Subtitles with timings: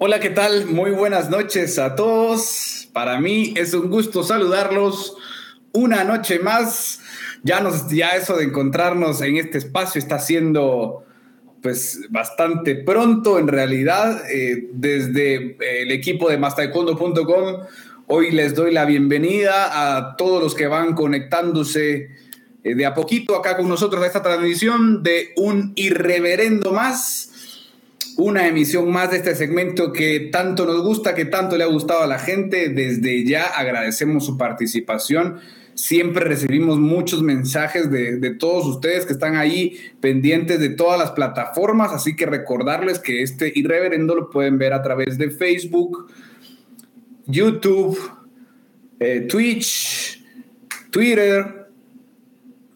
[0.00, 0.66] Hola, ¿qué tal?
[0.66, 2.88] Muy buenas noches a todos.
[2.92, 5.16] Para mí es un gusto saludarlos
[5.72, 7.00] una noche más.
[7.42, 11.04] Ya, nos, ya eso de encontrarnos en este espacio está siendo
[11.62, 14.22] pues bastante pronto en realidad.
[14.30, 17.62] Eh, desde el equipo de mastaekwondo.com,
[18.06, 22.10] hoy les doy la bienvenida a todos los que van conectándose
[22.62, 27.32] eh, de a poquito acá con nosotros a esta transmisión de un irreverendo más
[28.18, 32.02] una emisión más de este segmento que tanto nos gusta, que tanto le ha gustado
[32.02, 32.68] a la gente.
[32.68, 35.38] Desde ya agradecemos su participación.
[35.74, 41.92] Siempre recibimos muchos mensajes de, todos ustedes que están ahí pendientes de todas las plataformas,
[41.92, 46.10] así que recordarles que este irreverendo lo pueden ver a través de Facebook,
[47.26, 47.96] YouTube,
[48.98, 50.24] eh, Twitch,
[50.90, 51.67] Twitter,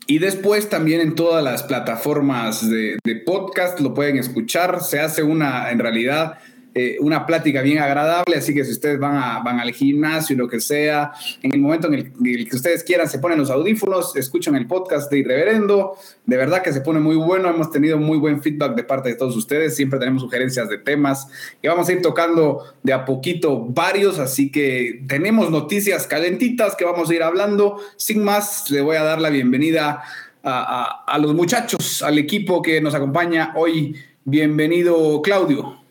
[0.07, 4.83] y después también en todas las plataformas de, podcast lo pueden escuchar.
[4.83, 6.39] Se hace una, en realidad,
[6.75, 10.49] eh, una plática bien agradable, así que si ustedes van, a, van al gimnasio, lo
[10.49, 14.57] que sea, en el momento en el, que ustedes quieran, se ponen los audífonos, escuchan
[14.57, 18.41] el podcast de Irreverendo, de verdad que se pone muy bueno, hemos tenido muy buen
[18.41, 21.29] feedback de parte de todos ustedes, siempre tenemos sugerencias de temas
[21.61, 26.87] y vamos a ir tocando de a poquito varios, así que tenemos noticias calentitas que
[26.87, 27.81] vamos a ir hablando.
[27.97, 30.03] Sin más, le voy a dar la bienvenida
[30.43, 33.95] a, a los muchachos, al equipo que nos acompaña hoy.
[34.25, 35.82] Bienvenido, Claudio.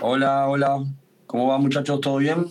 [0.00, 0.84] Hola, hola.
[1.26, 2.00] ¿Cómo va muchachos?
[2.00, 2.46] ¿Todo bien?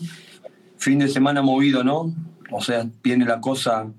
[0.76, 2.12] Fin de semana movido, ¿no?
[2.50, 3.90] O sea, viene la cosa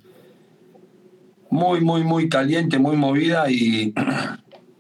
[1.50, 3.92] muy, muy, muy caliente, muy movida y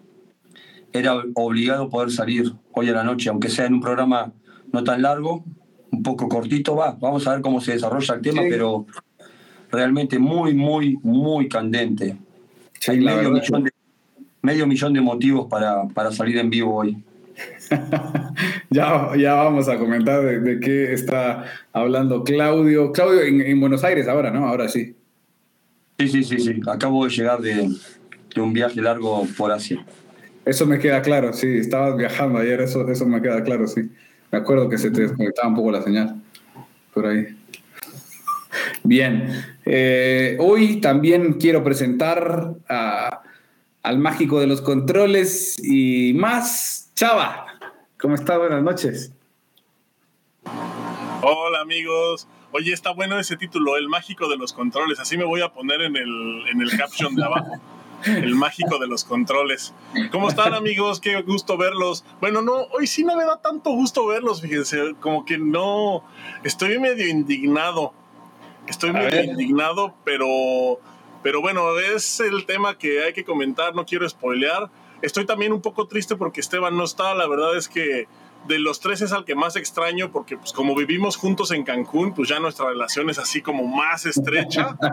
[0.94, 4.34] era obligado poder salir hoy a la noche, aunque sea en un programa
[4.72, 5.44] no tan largo,
[5.92, 6.92] un poco cortito, va.
[6.92, 8.86] Vamos a ver cómo se desarrolla el tema, pero
[9.72, 12.17] realmente muy, muy, muy candente.
[12.88, 13.72] Hay medio millón, de,
[14.44, 17.03] medio millón de motivos para, para salir en vivo hoy.
[18.70, 22.92] ya, ya vamos a comentar de, qué está hablando Claudio.
[22.92, 24.48] Claudio en, Buenos Aires ahora, ¿no?
[24.48, 24.95] Ahora sí.
[25.97, 26.62] Sí, sí, sí, sí.
[26.68, 27.69] Acabo de llegar de,
[28.38, 29.85] un viaje largo por Asia.
[30.46, 31.47] Eso me queda claro, sí.
[31.58, 33.90] Estabas viajando ayer, eso, eso me queda claro, sí.
[34.31, 36.16] Me acuerdo que se te desconectaba un poco la señal
[36.94, 37.28] por ahí.
[38.84, 42.53] Bien, eh, hoy también quiero presentar
[43.84, 47.48] al mágico de los controles y más, Chava.
[47.99, 48.37] ¿Cómo está?
[48.37, 49.11] Buenas noches.
[51.21, 52.29] Hola amigos.
[52.53, 55.01] Oye, está bueno ese título, El mágico de los controles.
[55.01, 57.59] Así me voy a poner en el, en el caption de abajo.
[58.05, 59.73] El mágico de los controles.
[60.13, 61.01] ¿Cómo están amigos?
[61.01, 62.05] Qué gusto verlos.
[62.21, 64.95] Bueno, no, hoy sí no me da tanto gusto verlos, fíjense.
[65.01, 66.05] Como que no,
[66.45, 67.93] estoy medio indignado.
[68.67, 70.79] Estoy medio indignado, pero,
[71.21, 74.69] pero bueno, es el tema que hay que comentar, no quiero spoilear.
[75.01, 77.13] Estoy también un poco triste porque Esteban no está.
[77.15, 78.07] La verdad es que
[78.47, 82.13] de los tres es al que más extraño porque pues como vivimos juntos en Cancún,
[82.13, 84.77] pues ya nuestra relación es así como más estrecha.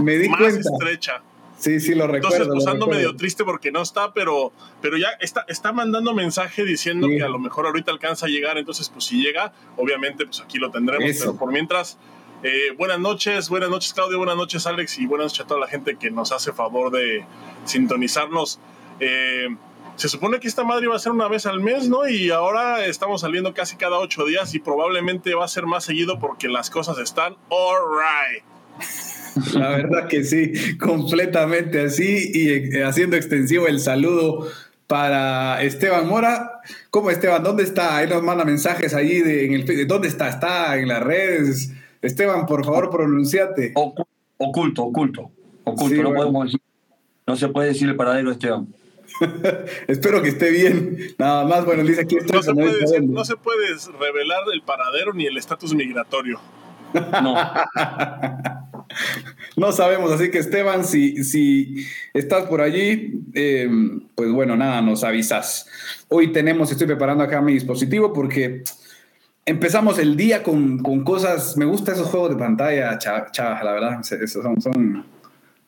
[0.00, 1.22] Me di más estrecha.
[1.62, 2.42] Sí, sí, lo recuerdo.
[2.42, 6.64] Entonces, pues ando medio triste porque no está, pero, pero ya está, está mandando mensaje
[6.64, 8.58] diciendo que a lo mejor ahorita alcanza a llegar.
[8.58, 11.16] Entonces, pues si llega, obviamente, pues aquí lo tendremos.
[11.20, 11.98] Pero por mientras,
[12.42, 15.68] eh, buenas noches, buenas noches Claudio, buenas noches Alex y buenas noches a toda la
[15.68, 17.24] gente que nos hace favor de
[17.64, 18.58] sintonizarnos.
[19.00, 19.48] Eh,
[19.96, 22.08] se supone que esta madre iba a ser una vez al mes, ¿no?
[22.08, 26.18] Y ahora estamos saliendo casi cada ocho días y probablemente va a ser más seguido
[26.18, 28.44] porque las cosas están alright.
[29.54, 34.48] La verdad que sí, completamente así y eh, haciendo extensivo el saludo
[34.86, 36.60] para Esteban Mora.
[36.90, 37.42] ¿Cómo Esteban?
[37.42, 37.96] ¿Dónde está?
[37.96, 40.28] Ahí nos manda mensajes ahí de, en el ¿Dónde está?
[40.28, 41.70] ¿Está en las redes?
[42.02, 43.72] Esteban, por favor, pronunciate.
[43.74, 45.30] Oculto, oculto,
[45.64, 46.02] oculto.
[46.02, 46.56] no, podemos
[47.26, 48.68] no se puede decir el paradero de Esteban.
[49.86, 50.98] Espero que esté bien.
[51.18, 53.66] Nada más, bueno, dice aquí no se, puede no se puede
[53.98, 56.40] revelar el paradero ni el estatus migratorio.
[56.94, 57.34] No.
[59.56, 63.68] no sabemos, así que Esteban, si, si estás por allí, eh,
[64.14, 65.68] pues bueno, nada, nos avisas.
[66.08, 68.62] Hoy tenemos, estoy preparando acá mi dispositivo porque
[69.44, 71.56] empezamos el día con, con, cosas.
[71.56, 74.02] Me gustan esos juegos de pantalla, chavas, la verdad.
[74.02, 75.04] Son, son,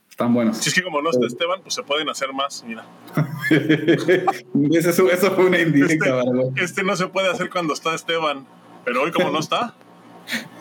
[0.09, 0.59] están buenos.
[0.59, 2.85] Si es que como no está Esteban, pues se pueden hacer más, mira.
[4.79, 8.47] eso, eso, fue una indirecta, este, este, no se puede hacer cuando está Esteban,
[8.85, 9.75] pero hoy como no está.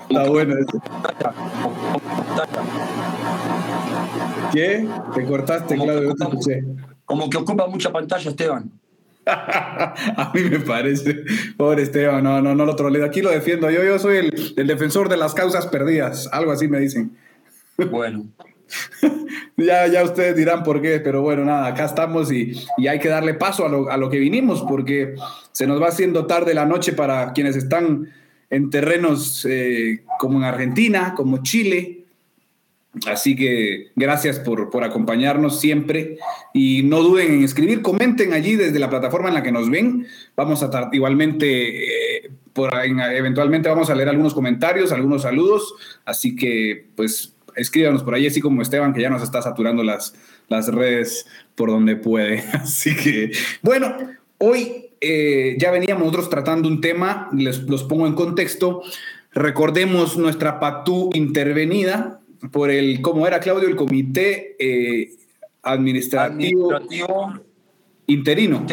[0.09, 0.81] Está bueno eso.
[4.51, 4.87] ¿Qué?
[5.13, 6.13] Te cortaste, Claudio,
[7.05, 8.71] Como que ocupa mucha pantalla, Esteban.
[9.25, 11.23] a mí me parece.
[11.57, 13.05] Pobre Esteban, no, no, no lo troleo.
[13.05, 13.69] Aquí lo defiendo.
[13.69, 16.29] Yo, yo soy el, defensor de las causas perdidas.
[16.31, 17.15] Algo así me dicen.
[17.89, 18.25] Bueno.
[19.57, 22.55] ya, ya ustedes dirán por qué, pero bueno, nada, acá estamos y,
[22.89, 25.15] hay que darle paso a lo, a lo, que vinimos porque
[25.51, 28.09] se nos va haciendo tarde la noche para quienes están
[28.49, 32.02] en terrenos eh, como en Argentina, como Chile,
[33.07, 36.19] Así que gracias por, por, acompañarnos siempre
[36.53, 40.05] y no duden en escribir, comenten allí desde la plataforma en la que nos ven.
[40.35, 42.31] Vamos a estar igualmente, eh,
[43.15, 45.73] eventualmente vamos a leer algunos comentarios, algunos saludos,
[46.05, 50.13] así que pues escríbanos por ahí, así como Esteban que ya nos está saturando las,
[50.47, 51.25] las redes
[51.55, 52.39] por donde puede.
[52.53, 53.31] Así que
[53.61, 53.95] bueno,
[54.37, 58.83] hoy eh, ya veníamos nosotros tratando un tema, les los pongo en contexto.
[59.33, 62.19] Recordemos nuestra patú intervenida,
[62.51, 63.67] por el, ¿cómo era Claudio?
[63.67, 65.11] El comité eh,
[65.61, 66.73] administrativo,
[68.07, 68.65] interino.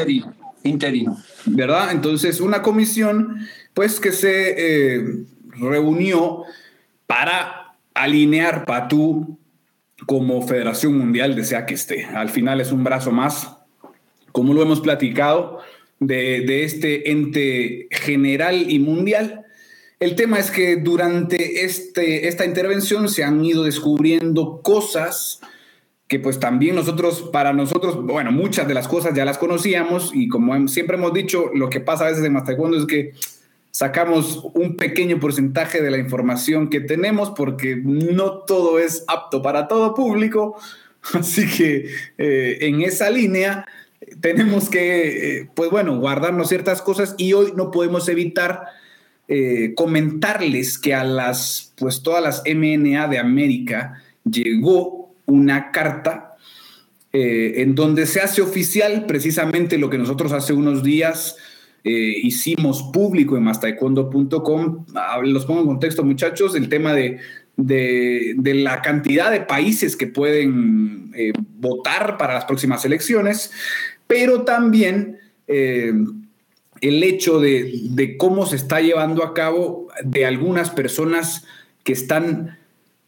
[0.64, 1.16] interino.
[1.46, 1.92] ¿Verdad?
[1.92, 3.40] Entonces, una comisión,
[3.74, 4.54] pues, que se
[4.96, 5.24] eh,
[5.58, 6.44] reunió
[7.06, 9.38] para alinear Patú
[10.06, 12.06] como Federación Mundial desea que esté.
[12.06, 13.56] Al final es un brazo más,
[14.32, 15.60] como lo hemos platicado,
[15.98, 19.44] de, de este ente general y mundial
[20.00, 25.40] el tema es que durante este, esta intervención se han ido descubriendo cosas
[26.08, 30.28] que pues también nosotros, para nosotros, bueno, muchas de las cosas ya las conocíamos y
[30.28, 33.12] como siempre hemos dicho, lo que pasa a veces en Mastaekwondo es que
[33.70, 39.68] sacamos un pequeño porcentaje de la información que tenemos porque no todo es apto para
[39.68, 40.56] todo público.
[41.12, 41.86] Así que
[42.18, 43.66] eh, en esa línea
[44.20, 48.64] tenemos que, eh, pues bueno, guardarnos ciertas cosas y hoy no podemos evitar
[49.32, 56.34] eh, comentarles que a las, pues todas las MNA de América llegó una carta
[57.12, 61.36] eh, en donde se hace oficial precisamente lo que nosotros hace unos días
[61.84, 64.86] eh, hicimos público en mastaekwondo.com.
[65.22, 67.20] Los pongo en contexto, muchachos, el tema de,
[67.56, 71.12] de, la cantidad de países que pueden
[71.60, 73.52] votar para las próximas elecciones,
[74.08, 75.20] pero también
[76.80, 81.46] el hecho de, cómo se está llevando a cabo de algunas personas
[81.84, 82.58] que están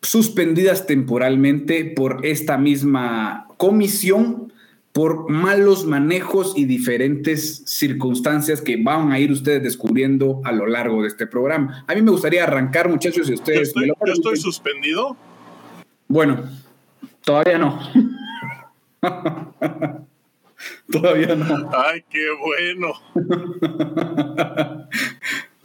[0.03, 4.53] suspendidas temporalmente por esta misma comisión
[4.93, 11.01] por malos manejos y diferentes circunstancias que van a ir ustedes descubriendo a lo largo
[11.01, 11.83] de este programa.
[11.87, 13.69] A mí me gustaría arrancar, muchachos, si ustedes...
[13.69, 15.17] estoy, ¿yo estoy suspendido?
[16.09, 16.45] Bueno,
[17.25, 17.81] todavía no.
[20.91, 21.71] Todavía no.
[21.73, 22.93] Ay, qué bueno.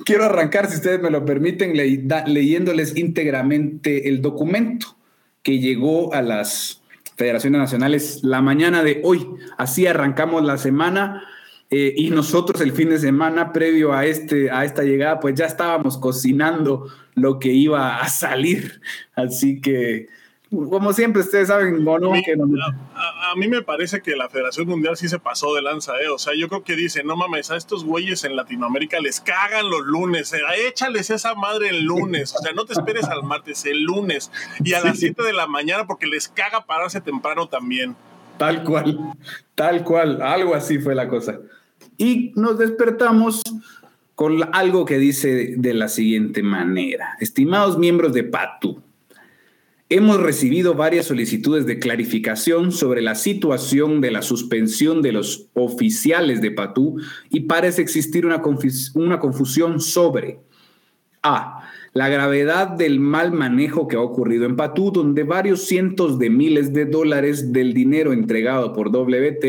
[0.05, 4.95] Quiero arrancar, si ustedes me lo permiten, leyéndoles íntegramente el documento
[5.43, 6.81] que llegó a las
[7.17, 9.27] federaciones nacionales la mañana de hoy.
[9.57, 11.23] Así arrancamos la semana.
[11.69, 15.45] Eh, y nosotros el fin de semana previo a, este, a esta llegada, pues ya
[15.45, 18.79] estábamos cocinando lo que iba a salir.
[19.13, 20.07] Así que
[20.49, 25.53] como siempre, ustedes saben, a, mí me parece que la Federación Mundial sí se pasó
[25.53, 26.07] de lanza, ¿eh?
[26.07, 29.69] O sea, yo creo que dice, no mames, a estos güeyes en Latinoamérica les cagan
[29.69, 30.39] los lunes, ¿eh?
[30.67, 34.31] échales esa madre el lunes, o sea, no te esperes al martes, el lunes,
[34.63, 37.95] y a las 7 de la mañana porque les caga pararse temprano también.
[38.37, 38.97] Tal cual,
[39.53, 41.39] tal cual, algo así fue la cosa.
[41.97, 43.41] Y nos despertamos
[44.15, 47.17] con algo que dice de la siguiente manera.
[47.19, 48.81] Estimados miembros de PATU,
[49.89, 56.41] Hemos recibido varias solicitudes de clarificación sobre la situación de la suspensión de los oficiales
[56.41, 56.97] de Patú
[57.29, 60.39] y parece existir una, confusión sobre
[61.23, 61.61] A.
[61.93, 66.73] La gravedad del mal manejo que ha ocurrido en Patú, donde varios cientos de miles
[66.73, 69.45] de dólares del dinero entregado por WT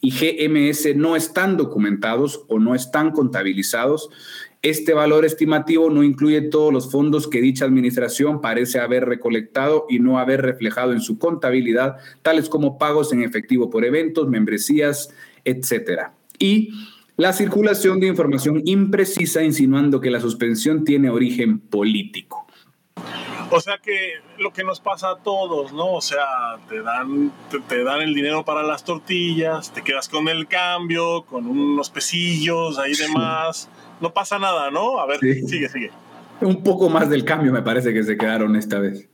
[0.00, 4.10] y GMS no están documentados o no están contabilizados
[4.70, 10.00] este valor estimativo no incluye todos los fondos que dicha administración parece haber recolectado y
[10.00, 16.14] no haber reflejado en su contabilidad, tales como pagos en efectivo por eventos, membresías, etcétera.
[16.40, 16.70] Y
[17.16, 22.44] la circulación de información imprecisa insinuando que la suspensión tiene origen político.
[23.50, 25.92] O sea que lo que nos pasa a todos, ¿no?
[25.92, 27.32] O sea, te dan,
[27.68, 32.78] te, dan el dinero para las tortillas, te quedas con el cambio, con unos pesillos
[32.80, 33.70] ahí demás
[34.00, 34.98] no pasa nada, ¿no?
[34.98, 35.90] A ver, sigue, sigue.
[36.40, 39.08] Un poco más del cambio me parece que se quedaron esta vez.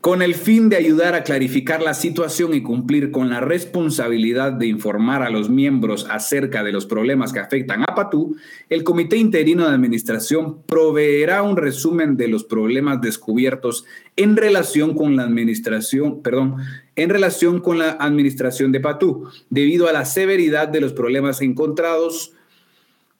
[0.00, 4.66] Con el fin de ayudar a clarificar la situación y cumplir con la responsabilidad de
[4.66, 8.34] informar a los miembros acerca de los problemas que afectan a Patú,
[8.70, 13.84] el Comité Interino de Administración proveerá un resumen de los problemas descubiertos
[14.16, 16.56] en relación con la administración, perdón,
[16.96, 22.32] en relación con la administración de Patú, debido a la severidad de los problemas encontrados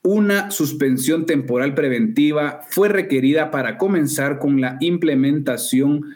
[0.03, 6.15] una suspensión temporal preventiva fue requerida para comenzar con la implementación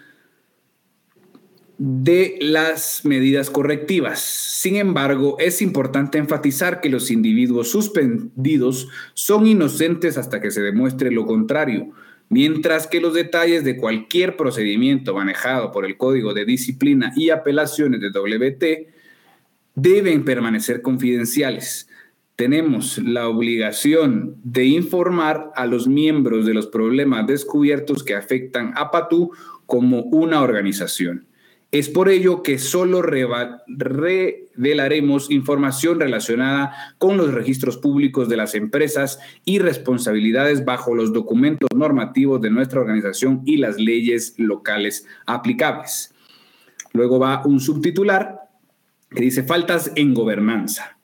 [1.77, 4.19] de las medidas correctivas.
[4.19, 11.11] Sin embargo, es importante enfatizar que los individuos suspendidos son inocentes hasta que se demuestre
[11.11, 11.91] lo contrario,
[12.29, 17.99] mientras que los detalles de cualquier procedimiento manejado por el Código de Disciplina y apelaciones
[17.99, 18.87] de WT
[19.75, 21.89] deben permanecer confidenciales.
[22.35, 28.91] Tenemos la obligación de informar a los miembros de los problemas descubiertos que afectan a
[28.91, 29.31] PATU
[29.65, 31.27] como una organización.
[31.71, 39.19] Es por ello que solo revelaremos información relacionada con los registros públicos de las empresas
[39.45, 46.13] y responsabilidades bajo los documentos normativos de nuestra organización y las leyes locales aplicables.
[46.93, 48.39] Luego va un subtitular
[49.09, 50.94] que dice faltas en gobernanza.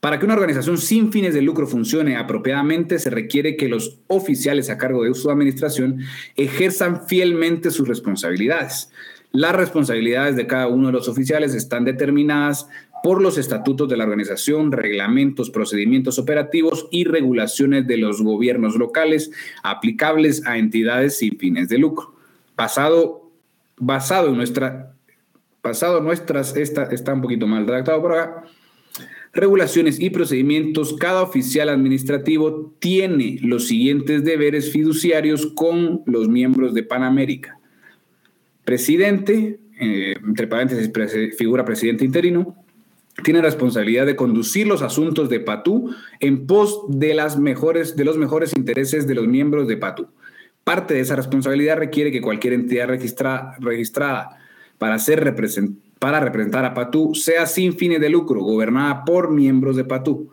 [0.00, 4.70] Para que una organización sin fines de lucro funcione apropiadamente, se requiere que los oficiales
[4.70, 6.00] a cargo de su administración
[6.36, 8.90] ejerzan fielmente sus responsabilidades
[9.36, 12.68] las responsabilidades de cada uno de los oficiales están determinadas
[13.02, 19.30] por los estatutos de la organización, reglamentos, procedimientos operativos y regulaciones de los gobiernos locales
[19.62, 22.14] aplicables a entidades sin fines de lucro.
[22.56, 23.30] Basado,
[23.76, 24.94] basado en nuestra,
[25.62, 28.44] basado nuestras, esta, está un poquito mal redactado por acá,
[29.36, 36.82] regulaciones y procedimientos, cada oficial administrativo tiene los siguientes deberes fiduciarios con los miembros de
[36.82, 37.56] Panamérica
[38.66, 40.90] presidente, eh, entre paréntesis,
[41.38, 42.56] figura presidente interino,
[43.22, 49.14] tiene responsabilidad de conducir los asuntos de PATU en pos de, los mejores intereses de
[49.14, 50.08] los miembros de PATU.
[50.64, 54.36] Parte de esa responsabilidad requiere que cualquier entidad registrada
[54.78, 55.20] para, ser
[55.98, 60.30] para representar a PATU sea sin fines de lucro, gobernada por miembros de PATU.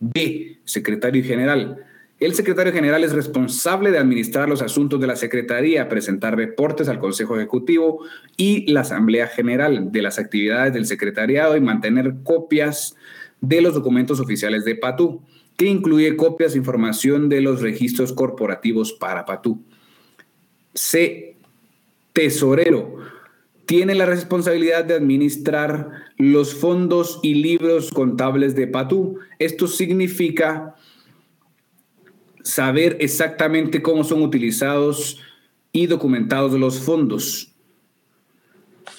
[0.00, 0.58] B.
[0.64, 1.78] Secretario General
[2.22, 7.00] el secretario general es responsable de administrar los asuntos de la Secretaría, presentar reportes al
[7.00, 8.04] Consejo Ejecutivo
[8.36, 12.94] y la Asamblea General de las actividades del secretariado y mantener copias
[13.40, 15.20] de los documentos oficiales de PATU,
[15.56, 19.60] que incluye copias de información de los registros corporativos para PATU.
[20.74, 21.34] C.
[22.12, 22.98] Tesorero.
[23.72, 29.18] Tiene la responsabilidad de administrar los fondos y libros contables de PATU.
[29.38, 30.76] Esto significa
[32.42, 35.22] saber exactamente cómo son utilizados
[35.72, 37.54] y documentados los fondos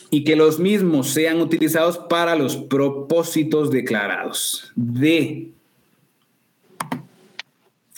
[0.10, 4.72] y que los mismos sean utilizados para los propósitos declarados.
[4.76, 5.52] D.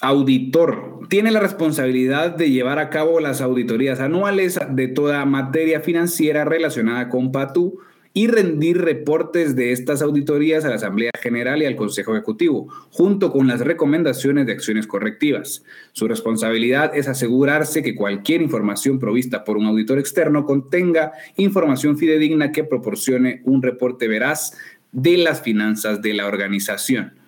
[0.06, 1.00] Auditor.
[1.10, 7.10] Tiene la responsabilidad de llevar a cabo las auditorías anuales de toda materia financiera relacionada
[7.10, 7.80] con PATU
[8.14, 13.32] y rendir reportes de estas auditorías a la Asamblea General y al Consejo Ejecutivo, junto
[13.32, 15.64] con las recomendaciones de acciones correctivas.
[15.92, 22.52] Su responsabilidad es asegurarse que cualquier información provista por un auditor externo contenga información fidedigna
[22.52, 24.56] que proporcione un reporte veraz
[24.92, 27.25] de las finanzas de la organización.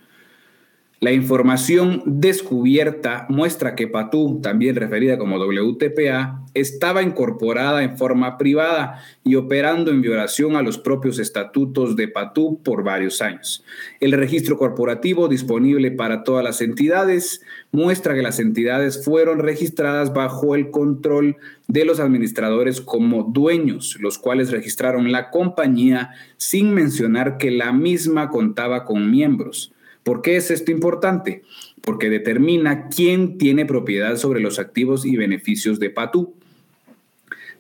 [1.00, 9.04] La información descubierta muestra que PATU, también referida como WTPA, estaba incorporada en forma privada
[9.24, 13.64] y operando en violación a los propios estatutos de PATU por varios años.
[14.00, 20.56] El registro corporativo disponible para todas las entidades muestra que las entidades fueron registradas bajo
[20.56, 21.36] el control
[21.68, 28.30] de los administradores como dueños, los cuales registraron la compañía sin mencionar que la misma
[28.30, 29.76] contaba con miembros.
[30.08, 31.44] ¿Por qué es esto importante?
[31.82, 36.34] Porque determina quién tiene propiedad sobre los activos y beneficios de PATU.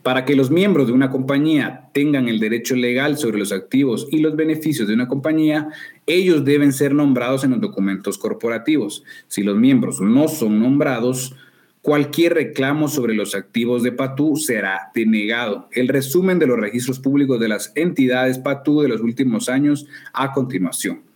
[0.01, 4.19] Para que los miembros de una compañía tengan el derecho legal sobre los activos y
[4.19, 5.67] los beneficios de una compañía,
[6.05, 9.03] ellos deben ser nombrados en los documentos corporativos.
[9.27, 11.35] Si los miembros no son nombrados,
[11.81, 15.67] cualquier reclamo sobre los activos de PATU será denegado.
[15.73, 20.31] El resumen de los registros públicos de las entidades PATU de los últimos años a
[20.31, 21.06] continuación.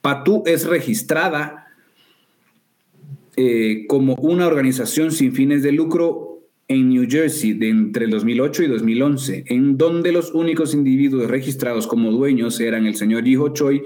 [0.00, 1.66] PATU es registrada
[3.36, 8.64] eh, como una organización sin fines de lucro en New Jersey de entre el 2008
[8.64, 13.82] y 2011, en donde los únicos individuos registrados como dueños eran el señor Hijo Choi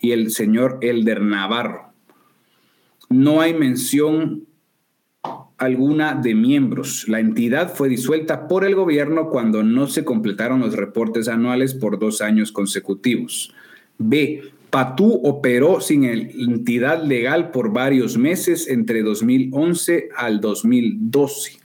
[0.00, 1.92] y el señor Elder Navarro.
[3.08, 4.46] No hay mención
[5.58, 7.06] alguna de miembros.
[7.08, 11.98] La entidad fue disuelta por el gobierno cuando no se completaron los reportes anuales por
[11.98, 13.52] dos años consecutivos.
[13.98, 14.42] B.
[14.70, 21.58] Patú operó sin entidad legal por varios meses entre 2011 al 2012.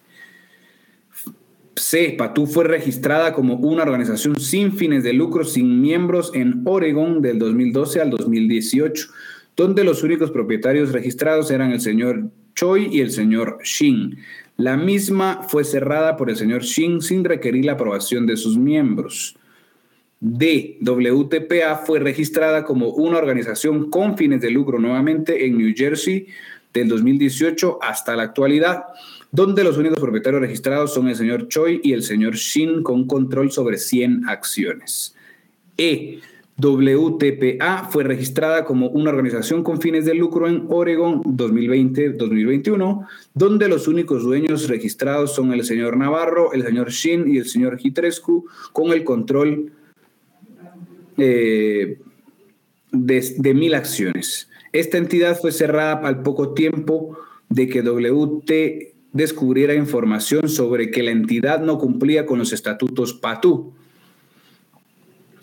[1.75, 2.15] C.
[2.17, 7.37] Patú fue registrada como una organización sin fines de lucro, sin miembros en Oregón del
[7.37, 9.07] 2012 al 2018,
[9.55, 14.17] donde los únicos propietarios registrados eran el señor Choi y el señor Shin.
[14.57, 19.37] La misma fue cerrada por el señor Shin sin requerir la aprobación de sus miembros.
[20.19, 20.77] D.
[20.81, 26.27] WTPA fue registrada como una organización con fines de lucro nuevamente en New Jersey
[26.73, 28.85] del 2018 hasta la actualidad,
[29.31, 33.51] donde los únicos propietarios registrados son el señor Choi y el señor Shin con control
[33.51, 35.15] sobre 100 acciones.
[35.77, 36.19] E.
[36.57, 43.89] WTPA fue registrada como una organización con fines de lucro en Oregon 2020-2021, donde los
[43.89, 48.93] únicos dueños registrados son el señor Navarro, el señor Shin y el señor Hitrescu, con
[48.93, 49.73] el control
[51.17, 51.99] eh,
[52.91, 54.49] de, mil acciones.
[54.71, 57.17] Esta entidad fue cerrada al poco tiempo
[57.49, 63.73] de que WT descubriera información sobre que la entidad no cumplía con los estatutos PATU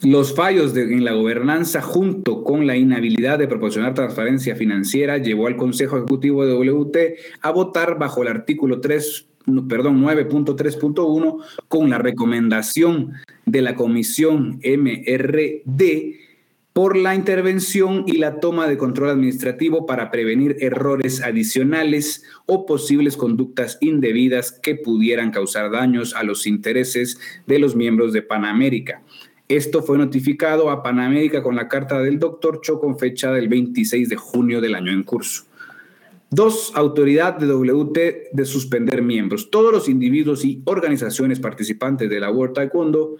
[0.02, 5.56] los fallos en la gobernanza junto con la inhabilidad de proporcionar transparencia financiera llevó al
[5.56, 6.96] Consejo Ejecutivo de WT
[7.40, 9.28] a votar bajo el artículo 3,
[9.68, 13.12] perdón, 9.3.1 con la recomendación
[13.46, 16.22] de la Comisión MRD
[16.72, 23.16] por la intervención y la toma de control administrativo para prevenir errores adicionales o posibles
[23.16, 29.02] conductas indebidas que pudieran causar daños a los intereses de los miembros de Panamérica.
[29.48, 34.08] Esto fue notificado a Panamérica con la carta del doctor Cho con fecha del 26
[34.08, 35.44] de junio del año en curso.
[36.34, 39.50] Dos, autoridad de WT de suspender miembros.
[39.50, 43.18] Todos los individuos y organizaciones participantes de la World Taekwondo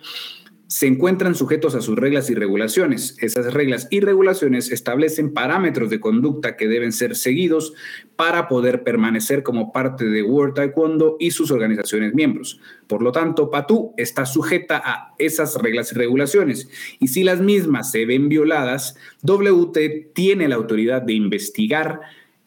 [0.66, 3.19] se encuentran sujetos a sus reglas y regulaciones.
[3.21, 7.75] Esas reglas y regulaciones establecen parámetros de conducta que deben ser seguidos
[8.16, 12.61] para poder permanecer como parte de World Taekwondo y sus organizaciones miembros.
[12.87, 17.90] Por lo tanto, PATU está sujeta a esas reglas y regulaciones y si las mismas
[17.90, 22.00] se ven violadas, WT tiene la autoridad de investigar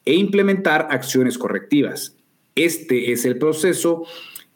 [0.05, 2.15] e implementar acciones correctivas.
[2.55, 4.05] Este es el proceso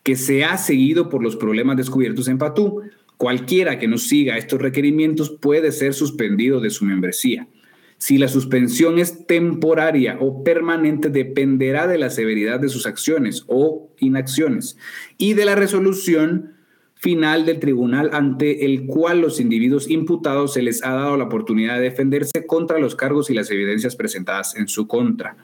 [0.03, 2.83] que se ha seguido por los problemas descubiertos en PATU
[3.19, 7.49] Cualquiera que no siga estos requerimientos puede ser suspendido de su membresía.
[7.97, 13.89] Si la suspensión es temporaria o permanente, dependerá de la severidad de sus acciones o
[13.99, 14.77] inacciones
[15.17, 16.53] y de la resolución
[16.99, 21.75] final del tribunal ante el cual los individuos imputados se les ha dado la oportunidad
[21.75, 25.37] de defenderse contra los cargos y las evidencias presentadas en su contra.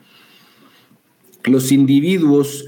[1.44, 2.66] Los individuos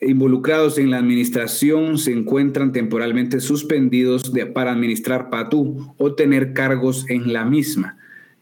[0.00, 7.32] involucrados en la administración se encuentran temporalmente suspendidos para administrar PATU o tener cargos en
[7.32, 7.98] la misma.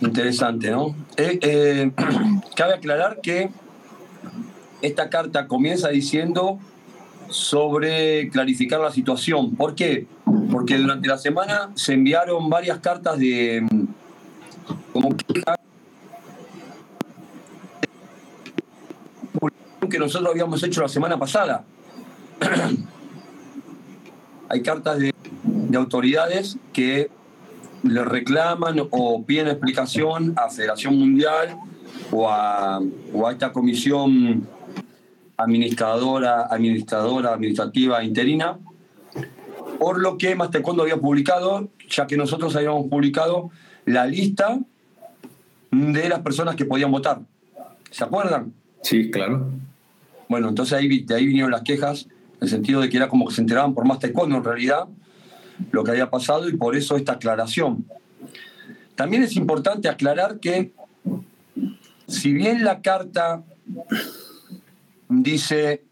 [0.01, 0.95] Interesante, ¿no?
[1.17, 1.91] Eh, eh,
[2.57, 3.51] cabe aclarar que
[4.81, 6.61] esta carta comienza diciendo
[7.29, 9.57] sobre clarificar la situación.
[9.57, 10.07] ¿Por qué?
[10.53, 13.67] Porque durante la semana se enviaron varias cartas de
[14.93, 15.11] como
[19.89, 21.65] que nosotros habíamos hecho la semana pasada.
[24.49, 25.13] Hay cartas de,
[25.77, 27.11] autoridades que
[27.83, 31.59] le reclaman o piden explicación a Federación Mundial
[32.11, 32.81] o a,
[33.31, 34.47] esta comisión
[35.37, 38.59] administradora, administradora, administrativa interina,
[39.79, 43.51] por lo que Más Taekwondo había publicado, ya que nosotros habíamos publicado
[43.85, 44.59] la lista
[45.71, 47.21] de las personas que podían votar.
[47.91, 48.53] ¿Se acuerdan?
[48.83, 49.47] Sí, claro.
[50.29, 53.27] Bueno, entonces ahí, de ahí vinieron las quejas, en el sentido de que era como
[53.27, 54.89] que se enteraban por más taekwondo en realidad
[55.73, 57.85] lo que había pasado y por eso esta aclaración.
[58.95, 60.73] También es importante aclarar que
[62.07, 63.43] si bien la carta
[65.09, 65.83] dice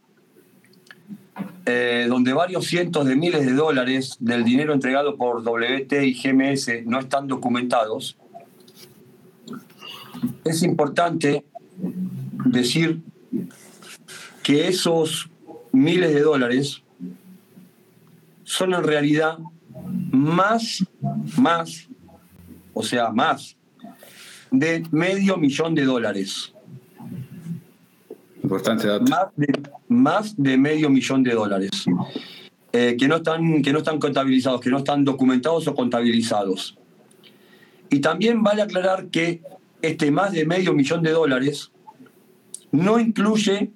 [1.67, 6.85] eh, donde varios cientos de miles de dólares del dinero entregado por WT y GMS
[6.85, 8.17] no están documentados,
[10.45, 11.45] es importante
[12.47, 13.03] decir
[14.47, 15.29] que esos
[15.73, 16.81] miles de dólares
[18.45, 19.39] son en realidad
[20.13, 20.87] más,
[21.37, 21.89] más,
[22.73, 23.57] o sea, más
[24.53, 26.53] de medio millón de dólares.
[28.41, 29.11] Importante dato.
[29.11, 31.85] Más de, más de medio millón de dólares.
[32.73, 36.79] Eh, que, no están, que no están contabilizados, que no están documentados o contabilizados.
[37.91, 39.43] Y también vale aclarar que
[39.83, 41.73] este más de medio millón de dólares
[42.71, 43.73] no incluye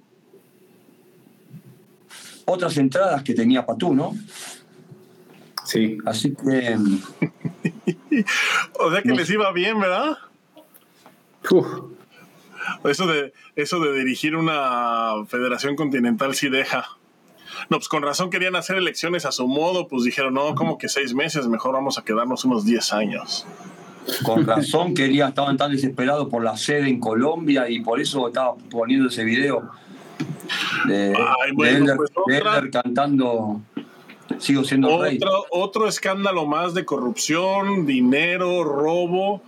[2.50, 4.14] otras entradas que tenía Patú, ¿no?
[5.64, 5.98] Sí.
[6.04, 6.76] Así que.
[8.78, 10.18] o sea que les iba bien, ¿verdad?
[12.84, 16.96] Eso de, eso de dirigir una federación continental sí deja.
[17.68, 20.88] No, pues con razón querían hacer elecciones a su modo, pues dijeron, no, como que
[20.88, 23.46] seis meses, mejor vamos a quedarnos unos diez años.
[24.24, 28.54] Con razón quería, estaban tan desesperados por la sede en Colombia y por eso estaba
[28.70, 29.70] poniendo ese video
[30.86, 33.60] de, Ay, cantando
[34.38, 35.20] Sigo siendo otro, rey.
[35.50, 39.42] Otro escándalo más de corrupción, dinero, robo,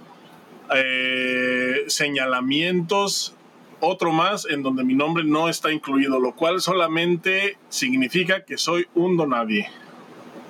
[0.75, 3.35] eh, señalamientos,
[3.81, 8.87] otro más en donde mi nombre no está incluido, lo cual solamente significa que soy
[8.95, 9.69] un donadie.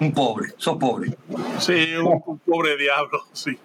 [0.01, 1.17] Un pobre, sos pobre.
[1.59, 3.57] Sí, un, pobre diablo, sí.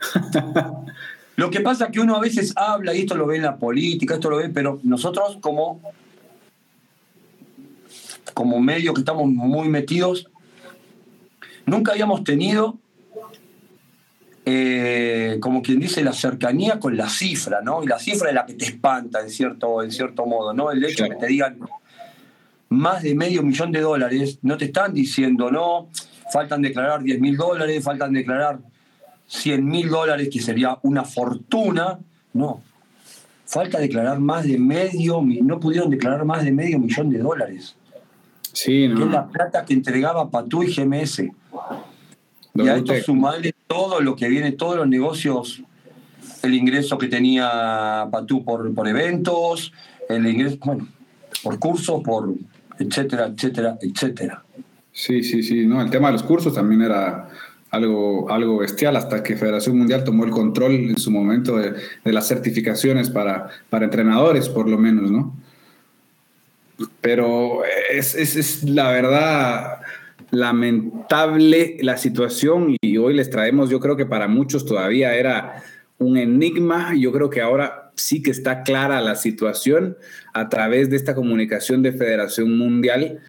[1.36, 3.56] Lo que pasa es que uno a veces habla, y esto lo ve en la
[3.56, 5.80] política, esto lo ve, pero nosotros como,
[8.34, 10.28] como medio que estamos muy metidos,
[11.66, 12.78] nunca habíamos tenido
[14.44, 17.82] eh, como quien dice, la cercanía con la cifra, ¿no?
[17.84, 20.72] Y la cifra es la que te espanta, en cierto, en cierto modo, ¿no?
[20.72, 21.58] El hecho de que te digan
[22.68, 25.88] más de medio millón de dólares, no te están diciendo, no,
[26.32, 28.58] faltan declarar 10 mil dólares, faltan declarar
[29.28, 32.00] 100 mil dólares, que sería una fortuna,
[32.32, 32.62] no.
[33.44, 37.76] Falta declarar más de medio, no pudieron declarar más de medio millón de dólares.
[38.52, 38.96] Sí, ¿no?
[38.96, 41.22] Que es la plata que entregaba Patú y GMS.
[42.54, 45.62] Y a esto sumarle todo lo que viene, todos los negocios,
[46.42, 49.72] el ingreso que tenía Patú por, por eventos,
[50.08, 50.86] el ingreso, bueno,
[51.42, 52.34] por cursos, por
[52.78, 54.42] etcétera, etcétera, etcétera.
[54.92, 55.66] Sí, sí, sí.
[55.66, 57.28] No, el tema de los cursos también era
[57.70, 61.72] algo, algo bestial hasta que Federación Mundial tomó el control en su momento de,
[62.04, 65.34] de las certificaciones para, para entrenadores, por lo menos, ¿no?
[67.00, 69.80] Pero es, es, es la verdad
[70.32, 75.62] lamentable la situación y hoy les traemos, yo creo que para muchos todavía era
[75.98, 79.96] un enigma, yo creo que ahora sí que está clara la situación
[80.32, 83.20] a través de esta comunicación de Federación Mundial,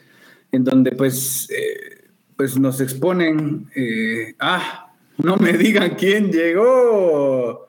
[0.52, 2.06] en donde pues, eh,
[2.38, 7.68] pues nos exponen, eh, ah, no me digan quién llegó.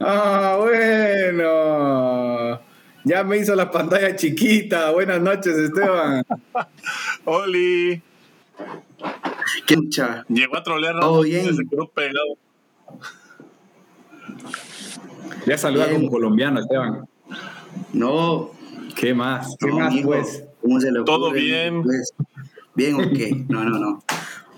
[0.00, 2.60] Ah, bueno.
[3.04, 4.90] Ya me hizo la pantalla chiquita.
[4.90, 6.24] Buenas noches, Esteban.
[7.26, 8.02] Oli.
[9.66, 9.76] ¿Qué
[10.28, 11.54] Llegó a trolear, oh, bien.
[11.54, 12.38] se quedó pegado.
[15.46, 17.06] Ya saluda como colombiano, Esteban.
[17.92, 18.52] No.
[18.96, 19.54] ¿Qué más?
[19.60, 20.44] ¿Qué más, pues?
[20.62, 21.82] ¿Cómo se le ¿Todo bien?
[21.82, 22.14] Pues?
[22.74, 23.44] ¿Bien o qué?
[23.48, 24.02] No, no, no.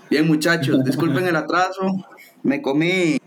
[0.09, 1.81] Bien, muchachos, disculpen el atraso.
[2.43, 3.17] Me comí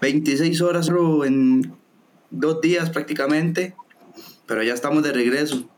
[0.00, 0.90] 26 horas
[1.24, 1.74] en
[2.30, 3.74] dos días prácticamente,
[4.46, 5.68] pero ya estamos de regreso.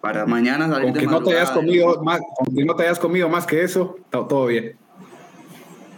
[0.00, 3.46] Para mañana salir aunque no te hayas comido más aunque no te hayas comido más
[3.46, 4.76] que eso todo, bien.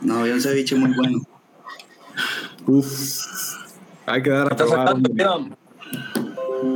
[0.00, 1.22] No había un ceviche muy bueno.
[2.66, 2.86] Uf,
[4.06, 4.96] hay que dar a probar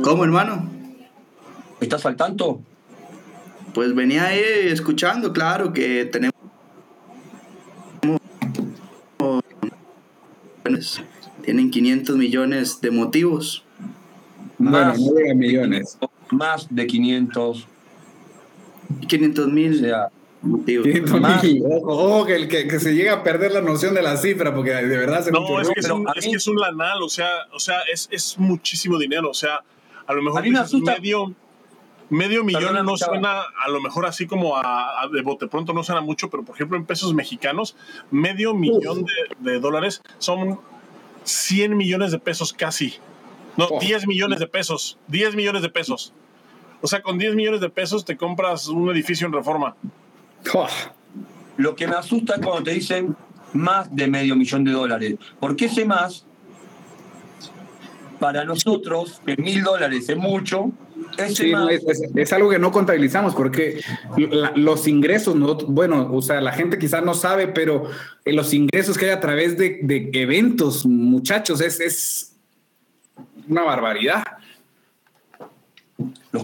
[0.03, 0.69] ¿Cómo, hermano?
[1.81, 2.61] ¿Estás al tanto?
[3.73, 6.37] Pues venía ahí escuchando, claro, que tenemos
[11.47, 13.63] tienen 500 millones de motivos.
[14.57, 15.97] Bueno, 9 millones
[16.29, 17.67] más de 500.
[19.07, 19.93] 500 mil.
[21.85, 24.97] Ojo, que, que, que, se llega a perder la noción de la cifra, porque de
[24.97, 27.59] verdad se No, es que es, un, es que es un lanal, o sea, o
[27.61, 29.29] sea es, es muchísimo dinero.
[29.29, 29.61] O sea,
[30.05, 30.97] a lo mejor a mí me asusta.
[30.97, 31.33] medio,
[32.09, 33.13] Medio millón no Chava.
[33.13, 36.43] suena a lo mejor así como a, a de bote pronto no suena mucho, pero
[36.43, 37.77] por ejemplo en pesos mexicanos,
[38.11, 40.59] medio millón de, de dólares son
[41.27, 42.95] 100 millones de pesos casi.
[43.57, 43.79] No, Oh.
[43.79, 44.97] 10 millones de pesos.
[45.07, 46.13] 10 millones de pesos.
[46.81, 49.75] O sea, con 10 millones de pesos te compras un edificio en reforma.
[50.53, 50.67] Oh,
[51.57, 53.15] Lo que me asusta es cuando te dicen
[53.53, 55.15] más de medio millón de dólares.
[55.39, 56.25] Porque ese más,
[58.19, 60.71] para nosotros, que mil dólares es mucho,
[61.33, 63.81] Sí, no, más es, es- es algo que no contabilizamos porque
[64.17, 67.89] la- los ingresos, no, bueno, o sea, la gente quizás no sabe, pero
[68.25, 72.33] eh, los ingresos que hay a través de, de eventos, muchachos, es, es
[73.47, 74.23] una barbaridad.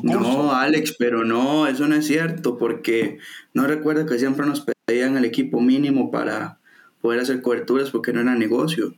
[0.02, 3.20] No, Alex, pero no, eso no es cierto, porque
[3.54, 6.58] no recuerdo que siempre nos pedían el equipo mínimo para
[7.02, 8.96] poder hacer coberturas porque no era negocio.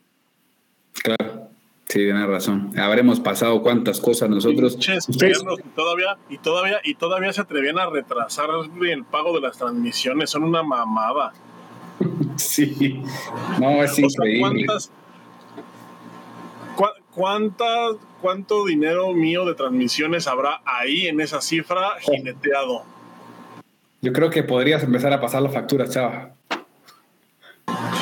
[1.03, 1.44] Claro,
[1.87, 2.71] sí, tienes razón.
[2.77, 4.73] Habremos pasado cuántas cosas nosotros.
[4.73, 8.49] Pinches Ustedes- y todavía, y todavía, y todavía se atrevían a retrasar
[8.87, 10.29] el pago de las transmisiones.
[10.29, 11.33] Son una mamada.
[12.35, 13.01] sí,
[13.59, 14.65] no, es O sea, increíble.
[14.65, 14.91] ¿cuántas,
[16.75, 22.83] cua- cuántas, ¿Cuánto dinero mío de transmisiones habrá ahí en esa cifra jineteado?
[24.01, 26.34] Yo creo que podrías empezar a pasar las facturas, chava.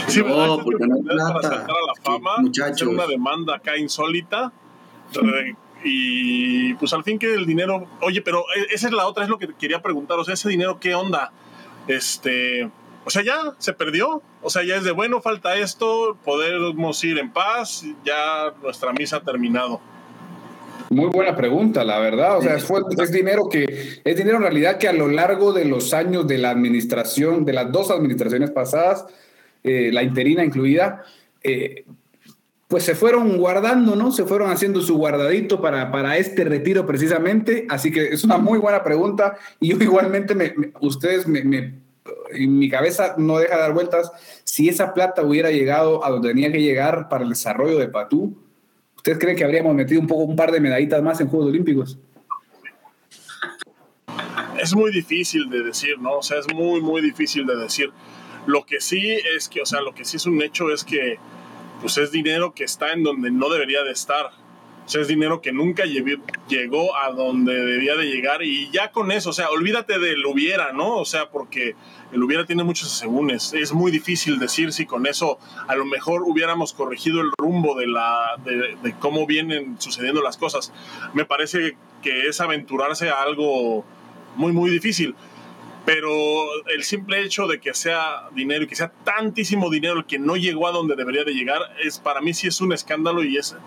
[0.07, 0.57] Sí, No, ¿verdad?
[0.57, 2.71] Es porque no hay para saltar a la Sí, fama, muchachos.
[2.75, 4.51] hacer una demanda acá insólita.
[5.85, 9.29] Y pues al fin que el dinero, oye, pero e- esa es la otra, es
[9.29, 11.31] lo que quería preguntar, o sea, ese dinero, ¿qué onda?
[11.87, 12.69] Este,
[13.05, 17.17] o sea, ya se perdió, o sea, ya es de bueno, falta esto, podemos ir
[17.17, 19.81] en paz, ya nuestra misa ha terminado.
[20.89, 22.37] Muy buena pregunta, la verdad.
[22.37, 23.65] O sea, fue- es dinero que
[24.05, 27.53] es dinero en realidad que a lo largo de los años de la administración, de
[27.53, 29.05] las dos administraciones pasadas,
[29.63, 31.03] eh, la interina incluida,
[31.43, 31.85] eh,
[32.67, 34.11] pues se fueron guardando, ¿no?
[34.11, 37.65] Se fueron haciendo su guardadito para, para este retiro precisamente.
[37.69, 41.39] Así que es una muy buena pregunta y yo igualmente, me, me- ustedes, me-
[42.31, 44.11] en mi cabeza no deja de dar vueltas,
[44.43, 48.35] si esa plata hubiera llegado a donde tenía que llegar para el desarrollo de Patú,
[48.97, 51.97] ¿ustedes creen que habríamos metido un poco un par de medallitas más en Juegos Olímpicos?
[54.61, 56.17] es muy difícil de decir, ¿no?
[56.17, 57.91] O sea, es muy, muy difícil de decir.
[58.45, 61.17] Lo que sí es que, o sea, lo que sí es un hecho es que,
[61.81, 64.31] pues es dinero que está en donde no debería de estar.
[64.85, 69.29] O es dinero que nunca llegó a donde debía de llegar y ya con eso,
[69.29, 70.97] o sea, olvídate del hubiera, ¿no?
[70.97, 71.75] O sea, porque
[72.11, 73.53] el hubiera tiene muchos asegúnes.
[73.53, 77.87] Es muy difícil decir si con eso a lo mejor hubiéramos corregido el rumbo de,
[77.87, 80.73] la, de cómo vienen sucediendo las cosas.
[81.13, 83.85] Me parece que es aventurarse a algo
[84.35, 85.15] muy, muy difícil.
[85.85, 86.09] Pero
[86.73, 90.67] el simple hecho de que sea dinero y que sea tantísimo dinero que no llegó
[90.67, 93.57] a donde debería de llegar, es para mí sí es un escándalo y es,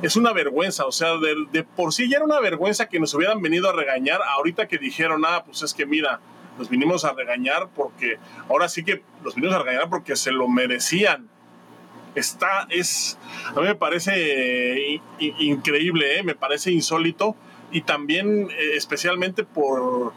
[0.00, 0.86] es una vergüenza.
[0.86, 1.14] O sea,
[1.50, 4.20] de, por sí ya era una vergüenza que nos hubieran venido a regañar.
[4.22, 6.20] Ahorita que dijeron, ah, pues es que mira,
[6.58, 10.46] los vinimos a regañar porque ahora sí que los vinimos a regañar porque se lo
[10.46, 11.28] merecían.
[12.14, 16.22] Está, es, a mí me parece eh, in- increíble, ¿eh?
[16.22, 17.34] me parece insólito
[17.72, 20.12] y también eh, especialmente por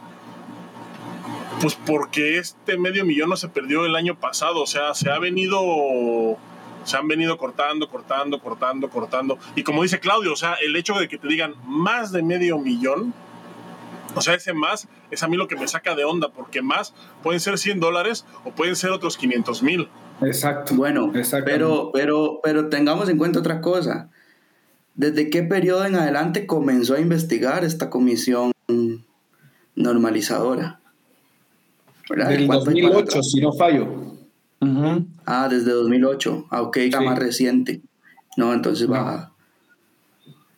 [1.60, 5.18] pues porque este medio millón no se perdió el año pasado, o sea, se ha
[5.18, 6.38] venido
[6.84, 9.38] se han venido cortando, cortando, cortando, cortando.
[9.54, 12.58] Y como dice Claudio, o sea, el hecho de que te digan más de medio
[12.58, 13.12] millón,
[14.14, 16.94] o sea, ese más es a mí lo que me saca de onda, porque más
[17.22, 19.88] pueden ser 100 dólares o pueden ser otros 500 mil.
[20.22, 20.74] Exacto.
[20.74, 21.12] Bueno,
[21.44, 24.08] pero, pero, pero tengamos en cuenta otra cosa.
[24.94, 28.50] ¿Desde qué periodo en adelante comenzó a investigar esta comisión
[29.76, 30.80] normalizadora?
[32.08, 32.28] ¿Verdad?
[32.28, 33.30] Del ¿Cuánto hay para 2008, atrás?
[33.30, 33.86] si no fallo.
[35.26, 36.46] Ah, desde 2008.
[36.50, 37.04] Ah, ok, Sí.
[37.04, 37.80] más reciente.
[38.36, 39.32] No, entonces va.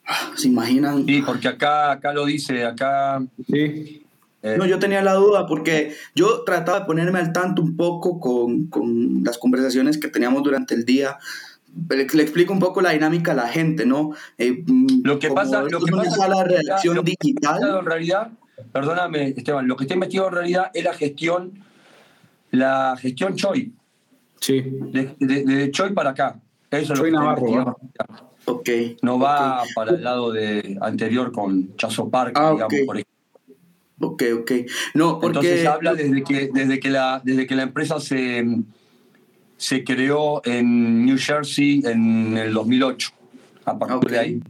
[0.06, 1.04] Ah, ¿Se imaginan?
[1.06, 3.22] Sí, porque acá, acá lo dice, acá.
[3.48, 4.02] Sí.
[4.42, 8.18] eh, No, yo tenía la duda porque yo trataba de ponerme al tanto un poco
[8.18, 11.18] con, con las conversaciones que teníamos durante el día.
[11.88, 14.10] Le, le explico un poco la dinámica a la gente, ¿no?
[14.38, 17.78] Eh, mm, Lo que pasa- lo que es una pasa- sala de redacción digital.
[17.80, 18.30] en realidad,
[18.72, 21.52] perdóname, Esteban, lo que está investigado en realidad es la gestión,
[22.50, 23.72] la gestión Choi,
[24.40, 24.62] Sí.
[24.62, 26.40] de, de- de Choi para acá.
[26.70, 28.30] Eso es lo Choi que está Navarro, investigado.
[28.46, 28.68] Ok.
[29.02, 32.86] No va para el lado de anterior con Chazo Park, Ah, digamos, ok.
[32.86, 33.10] por ejemplo.
[34.02, 34.52] Ok, ok.
[34.94, 35.26] No, porque.
[35.38, 38.44] Entonces habla desde que, desde que, la, desde que la empresa se,
[39.58, 43.10] se creó en New Jersey en el 2008.
[43.66, 44.42] A partir de ahí.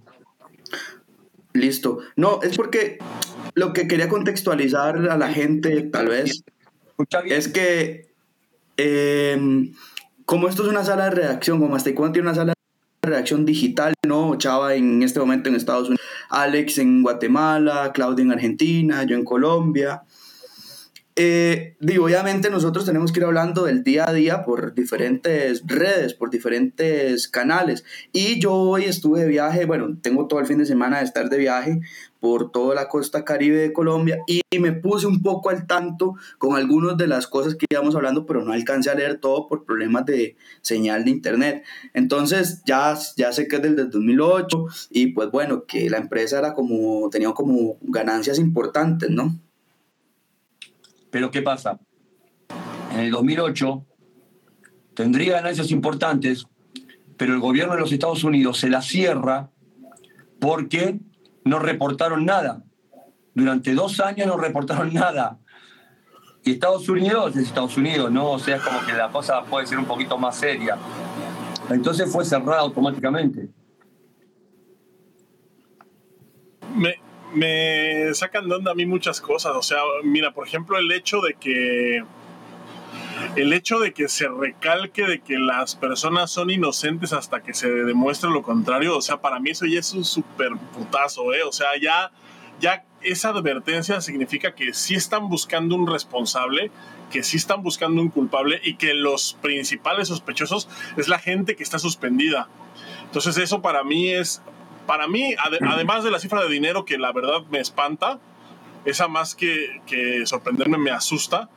[1.52, 1.98] Listo.
[2.16, 2.98] No, es porque
[3.54, 6.42] lo que quería contextualizar a la gente, tal vez,
[7.26, 8.10] es que
[8.76, 9.70] eh,
[10.24, 12.54] como esto es una sala de redacción, como hasta tiene una sala
[13.02, 14.36] redacción digital, ¿no?
[14.36, 19.24] Chava en este momento en Estados Unidos, Alex en Guatemala, Claudia en Argentina, yo en
[19.24, 20.02] Colombia.
[21.16, 26.14] Eh, digo, obviamente nosotros tenemos que ir hablando del día a día por diferentes redes,
[26.14, 27.84] por diferentes canales.
[28.12, 31.28] Y yo hoy estuve de viaje, bueno, tengo todo el fin de semana de estar
[31.28, 31.80] de viaje
[32.20, 36.56] por toda la costa caribe de Colombia y me puse un poco al tanto con
[36.56, 40.04] algunas de las cosas que íbamos hablando, pero no alcancé a leer todo por problemas
[40.04, 41.64] de señal de internet.
[41.94, 46.54] Entonces ya, ya sé que es del 2008 y pues bueno, que la empresa era
[46.54, 49.38] como, tenía como ganancias importantes, ¿no?
[51.10, 51.80] Pero ¿qué pasa?
[52.92, 53.84] En el 2008
[54.94, 56.46] tendría ganancias importantes,
[57.16, 59.50] pero el gobierno de los Estados Unidos se la cierra
[60.38, 61.00] porque
[61.44, 62.62] no reportaron nada.
[63.34, 65.38] Durante dos años no reportaron nada.
[66.42, 68.30] Y Estados Unidos es Estados Unidos, ¿no?
[68.30, 70.78] O sea, es como que la cosa puede ser un poquito más seria.
[71.68, 73.48] Entonces fue cerrada automáticamente.
[77.34, 79.52] Me, sacan de onda a mí muchas cosas.
[79.54, 82.04] O sea, mira, por ejemplo, el hecho de que.
[83.36, 87.70] El hecho de que se recalque de que las personas son inocentes hasta que se
[87.70, 91.42] demuestre lo contrario, o sea, para mí eso ya es un súper putazo, ¿eh?
[91.42, 92.10] O sea, ya,
[92.60, 96.70] ya esa advertencia significa que sí están buscando un responsable,
[97.10, 101.62] que sí están buscando un culpable y que los principales sospechosos es la gente que
[101.62, 102.48] está suspendida.
[103.04, 104.42] Entonces eso para mí es
[104.86, 108.18] para mí, además de la cifra de dinero que la verdad me espanta,
[108.84, 109.80] esa más que,
[110.24, 111.48] sorprenderme me asusta,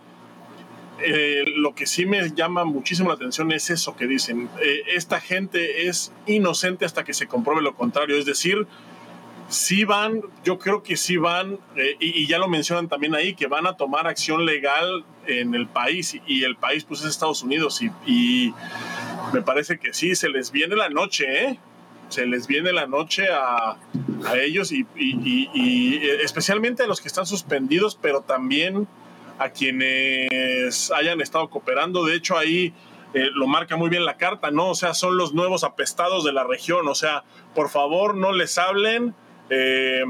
[1.03, 4.49] eh, lo que sí me llama muchísimo la atención es eso que dicen.
[4.61, 8.17] Eh, esta gente es inocente hasta que se compruebe lo contrario.
[8.17, 8.67] Es decir,
[9.49, 13.47] sí van, yo creo que sí van, eh, y, ya lo mencionan también ahí, que
[13.47, 17.81] van a tomar acción legal en el país, y, el país pues es Estados Unidos,
[18.05, 18.53] y,
[19.33, 21.59] me parece que sí, se les viene la noche, ¿eh?
[22.09, 23.77] se les viene la noche a,
[24.35, 24.85] ellos y,
[26.23, 28.87] especialmente a los que están suspendidos, pero también
[29.39, 32.05] a quienes hayan estado cooperando.
[32.05, 32.73] De hecho, ahí
[33.13, 34.69] eh, lo marca muy bien la carta, ¿no?
[34.69, 36.87] O sea, son los nuevos apestados de la región.
[36.87, 39.15] O sea, por favor, no les hablen.
[39.49, 40.03] Eh,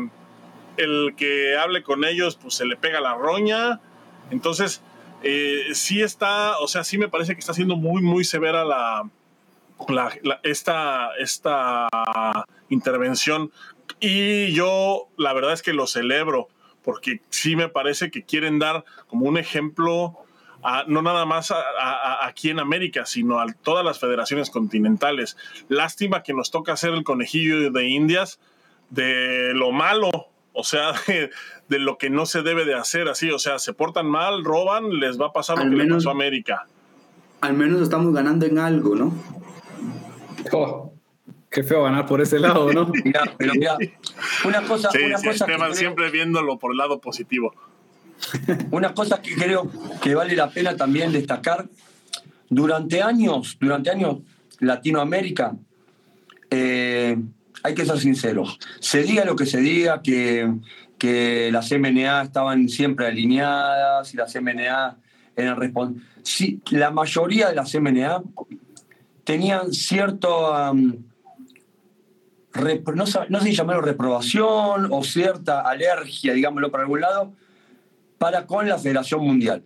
[0.77, 3.79] el que hable con ellos, pues se le pega la roña.
[4.31, 4.81] Entonces,
[5.23, 9.09] eh, sí está, o sea, sí me parece que está siendo muy, muy severa la,
[10.43, 11.88] esta, esta
[12.69, 13.51] intervención
[13.99, 16.47] y yo la verdad es que lo celebro
[16.83, 20.17] porque sí me parece que quieren dar como un ejemplo
[20.87, 21.53] no nada más
[22.21, 25.35] aquí en América, sino a todas las federaciones continentales.
[25.67, 28.39] Lástima que nos toca hacer el conejillo de Indias
[28.89, 30.09] de lo malo,
[30.53, 30.93] o sea,
[31.67, 34.99] de, lo que no se debe de hacer así, o sea, se portan mal, roban,
[34.99, 36.67] les va a pasar lo que le pasó a América.
[37.41, 39.13] Al menos estamos ganando en algo, ¿no?
[40.51, 40.92] Oh,
[41.53, 42.91] qué feo ganar por ese lado, ¿no?
[43.05, 43.77] mira, pero mira,
[44.45, 47.53] una cosa, una cosa siempre viéndolo por el lado positivo.
[48.71, 49.69] Una cosa que creo
[50.01, 51.67] que vale la pena también destacar,
[52.49, 54.19] durante años, durante años,
[54.59, 55.57] Latinoamérica,
[56.49, 57.17] eh,
[57.63, 60.49] hay que ser sinceros, se diga lo que se diga, que,
[60.97, 64.97] que las MNA estaban siempre alineadas y las MNA
[65.35, 66.03] eran responsables.
[66.21, 68.23] Sí, la mayoría de las MNA
[69.25, 70.73] tenían cierto,
[72.95, 77.33] no, sé si llamarlo reprobación o cierta alergia, digámoslo por algún lado,
[78.17, 79.63] para con la Federación Mundial.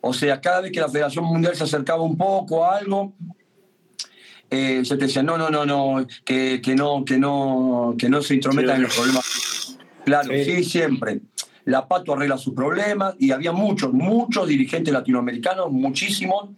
[0.00, 3.12] O sea, cada vez que la Federación Mundial se acercaba un poco a algo,
[4.50, 8.34] eh, se te decía, no, no, no, no, que, no, que no, que no se
[8.34, 9.78] intrometan en los problemas.
[10.04, 11.20] Claro, sí, siempre.
[11.64, 16.50] La Pato arregla sus problemas y había muchos, muchos dirigentes latinoamericanos, muchísimos,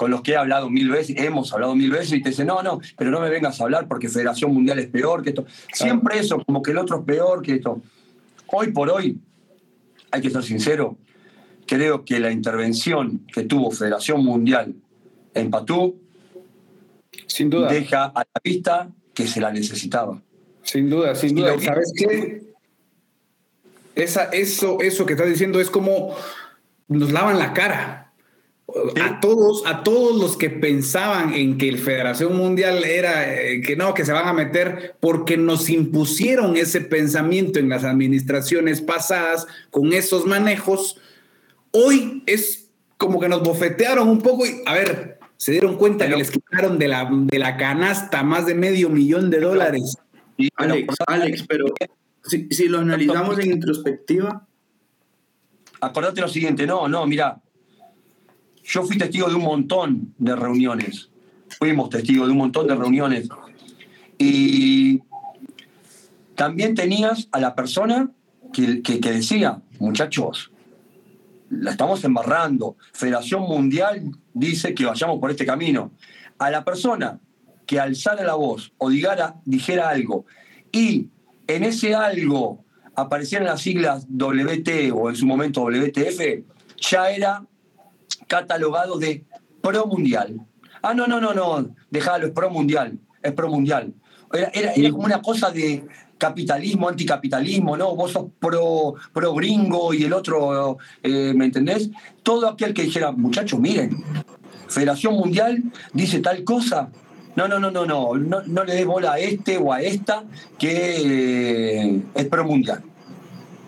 [0.00, 2.62] con los que he hablado mil veces, hemos hablado mil veces, y te dicen, no,
[2.62, 5.44] no, pero no me vengas a hablar porque Federación Mundial es peor que esto.
[5.74, 7.82] Siempre eso, como que el otro es peor que esto.
[8.46, 9.20] Hoy por hoy,
[10.10, 10.96] hay que ser sincero,
[11.66, 14.74] creo que la intervención que tuvo Federación Mundial
[15.34, 16.00] en Patú
[17.26, 17.70] sin duda.
[17.70, 20.22] deja a la vista que se la necesitaba.
[20.62, 21.60] Sin duda, sin duda.
[21.60, 22.54] ¿Sabes qué?
[23.96, 26.16] Esa, eso, eso que estás diciendo es como
[26.88, 28.09] nos lavan la cara.
[29.00, 33.76] A todos, a todos los que pensaban en que el Federación Mundial era eh, que
[33.76, 39.46] no, que se van a meter porque nos impusieron ese pensamiento en las administraciones pasadas
[39.70, 40.98] con esos manejos,
[41.72, 46.16] hoy es como que nos bofetearon un poco y a ver, se dieron cuenta que
[46.16, 49.96] les quitaron de la, de la canasta más de medio millón de dólares.
[50.56, 51.66] Alex, Alex, pero
[52.24, 54.46] si, si lo analizamos en introspectiva.
[55.80, 57.40] Acordate lo siguiente, no, no, mira,
[58.72, 61.10] yo fui testigo de un montón de reuniones
[61.58, 63.28] fuimos testigos de un montón de reuniones.
[64.18, 65.02] Y
[66.34, 68.10] también tenías a la persona
[68.52, 70.52] que, que, decía, muchachos,
[71.50, 72.76] la estamos embarrando.
[72.92, 75.92] Federación Mundial dice que vayamos por este camino.
[76.38, 77.20] A la persona
[77.66, 80.24] que alzara la voz o digara, dijera algo
[80.72, 81.08] y
[81.46, 82.64] en ese algo
[82.94, 86.44] aparecieran las siglas WT o en su momento WTF,
[86.78, 87.44] ya era
[88.30, 89.24] catalogado de
[89.60, 90.40] pro mundial.
[90.82, 93.92] Ah, no, no, no, no, déjalo, es pro mundial, es pro mundial.
[94.32, 95.84] Era, era, era como una cosa de
[96.16, 97.96] capitalismo, anticapitalismo, ¿no?
[97.96, 101.90] Vos sos pro, pro gringo y el otro, eh, ¿me entendés?
[102.22, 104.04] Todo aquel que dijera, muchachos, miren,
[104.68, 106.90] Federación Mundial dice tal cosa.
[107.34, 110.24] No, no, no, no, no, no, no le des bola a este o a esta
[110.58, 112.82] que eh, es pro mundial.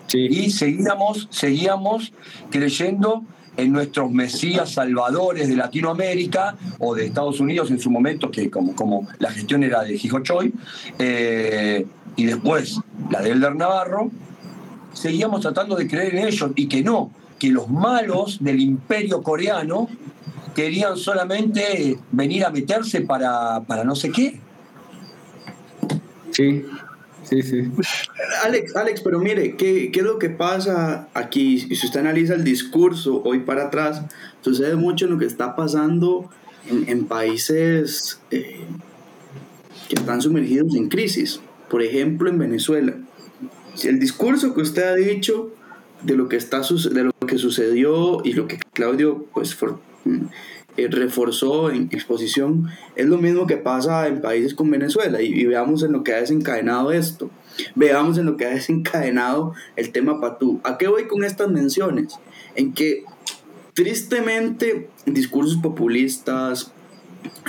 [0.07, 0.27] Sí.
[0.29, 2.13] Y seguíamos, seguíamos
[2.51, 3.23] creyendo
[3.57, 8.75] en nuestros mesías salvadores de Latinoamérica o de Estados Unidos en su momento, que como,
[8.75, 10.53] como la gestión era de Hijochoy,
[10.99, 11.85] eh,
[12.15, 12.79] y después
[13.09, 14.11] la de Elder Navarro,
[14.93, 19.87] seguíamos tratando de creer en ellos y que no, que los malos del imperio coreano
[20.55, 24.39] querían solamente venir a meterse para, para no sé qué.
[26.31, 26.63] Sí,
[27.23, 27.63] sí, sí.
[28.43, 31.65] Alex, Alex, pero mire, ¿qué, ¿qué, es lo que pasa aquí?
[31.69, 34.01] Y si usted analiza el discurso hoy para atrás,
[34.41, 36.29] sucede mucho en lo que está pasando
[36.67, 38.65] en, países eh,
[39.89, 41.39] que están sumergidos en crisis.
[41.69, 42.95] Por ejemplo, en Venezuela.
[43.83, 45.51] El discurso que usted ha dicho
[46.03, 49.57] de lo que, está, de lo que sucedió y lo que Claudio pues,
[50.75, 55.21] eh, reforzó en exposición, es lo mismo que pasa en países con Venezuela.
[55.21, 57.29] Y, veamos en lo que ha desencadenado esto.
[57.75, 60.59] Veamos en lo que ha desencadenado el tema Patú.
[60.63, 62.15] ¿A qué voy con estas menciones?
[62.55, 63.03] En que
[63.73, 66.71] tristemente discursos populistas,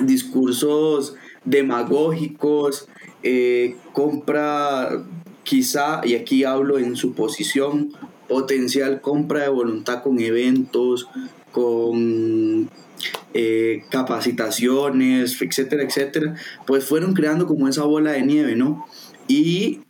[0.02, 1.14] discursos
[1.44, 2.88] demagógicos,
[3.22, 5.02] eh, compra
[5.44, 7.92] quizá, y aquí hablo en su posición,
[8.28, 11.08] potencial compra de voluntad con eventos,
[11.52, 12.68] con
[13.32, 16.34] eh, capacitaciones, etcétera, etcétera,
[16.66, 18.86] pues fueron creando como esa bola de nieve, ¿no?
[19.28, 19.80] Y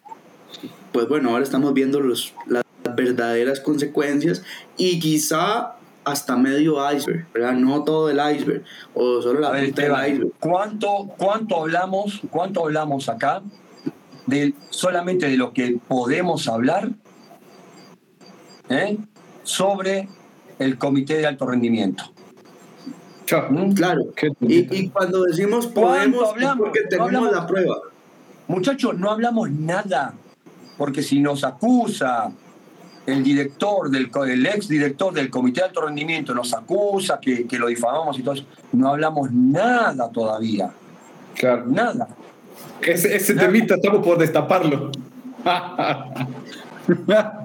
[0.92, 4.42] pues bueno, ahora estamos viendo los, las verdaderas consecuencias
[4.76, 7.54] y quizá hasta medio iceberg, ¿verdad?
[7.54, 8.62] No todo el iceberg,
[8.94, 10.32] o solo la ver, punta del iceberg.
[10.38, 13.42] ¿Cuánto, ¿Cuánto hablamos, cuánto hablamos acá
[14.26, 16.90] de solamente de lo que podemos hablar
[18.68, 18.98] ¿eh?
[19.42, 20.08] sobre
[20.58, 22.13] el comité de alto rendimiento?
[23.26, 24.06] Claro.
[24.40, 26.58] Y, y, cuando decimos podemos, hablamos?
[26.58, 27.76] porque tenemos no hablamos, la prueba.
[28.48, 30.14] Muchachos, no hablamos nada,
[30.76, 32.32] porque si nos acusa
[33.06, 37.58] el director, del, el ex director del Comité de Alto Rendimiento nos acusa que, que
[37.58, 40.70] lo difamamos y todo eso, no hablamos nada todavía.
[41.34, 41.64] Claro.
[41.66, 42.08] Nada.
[42.80, 43.46] Ese, ese nada.
[43.46, 44.90] temita estamos por destaparlo.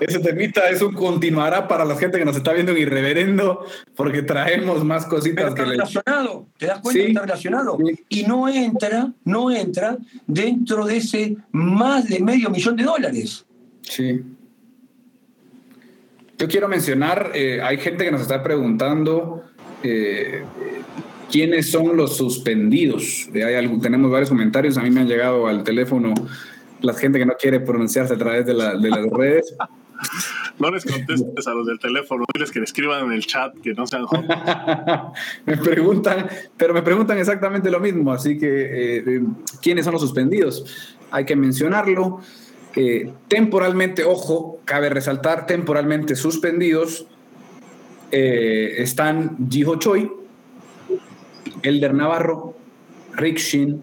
[0.00, 4.22] ese temita es un continuará para la gente que nos está viendo en Irreverendo, porque
[4.22, 7.02] traemos más cositas Pero que está relacionado, ¿te das cuenta?
[7.02, 7.08] Sí.
[7.08, 7.78] Está relacionado.
[7.78, 8.04] Sí.
[8.08, 13.44] Y no entra, no entra dentro de ese más de medio millón de dólares.
[13.82, 14.22] Sí.
[16.38, 19.44] Yo quiero mencionar, eh, hay gente que nos está preguntando
[19.82, 20.42] eh,
[21.30, 23.28] quiénes son los suspendidos.
[23.34, 26.14] Eh, hay algo, tenemos varios comentarios, a mí me han llegado al teléfono
[26.80, 29.54] la gente que no quiere pronunciarse a través de, la, de las redes.
[30.58, 33.72] No les contestes a los del teléfono, diles que le escriban en el chat, que
[33.74, 34.04] no sean
[35.46, 39.22] Me preguntan, pero me preguntan exactamente lo mismo, así que eh,
[39.62, 40.96] ¿quiénes son los suspendidos?
[41.10, 42.20] Hay que mencionarlo.
[42.76, 47.06] Eh, temporalmente, ojo, cabe resaltar, temporalmente suspendidos
[48.12, 50.10] eh, están Jiho Choi,
[51.62, 52.56] Elder Navarro,
[53.14, 53.82] Rick Shin,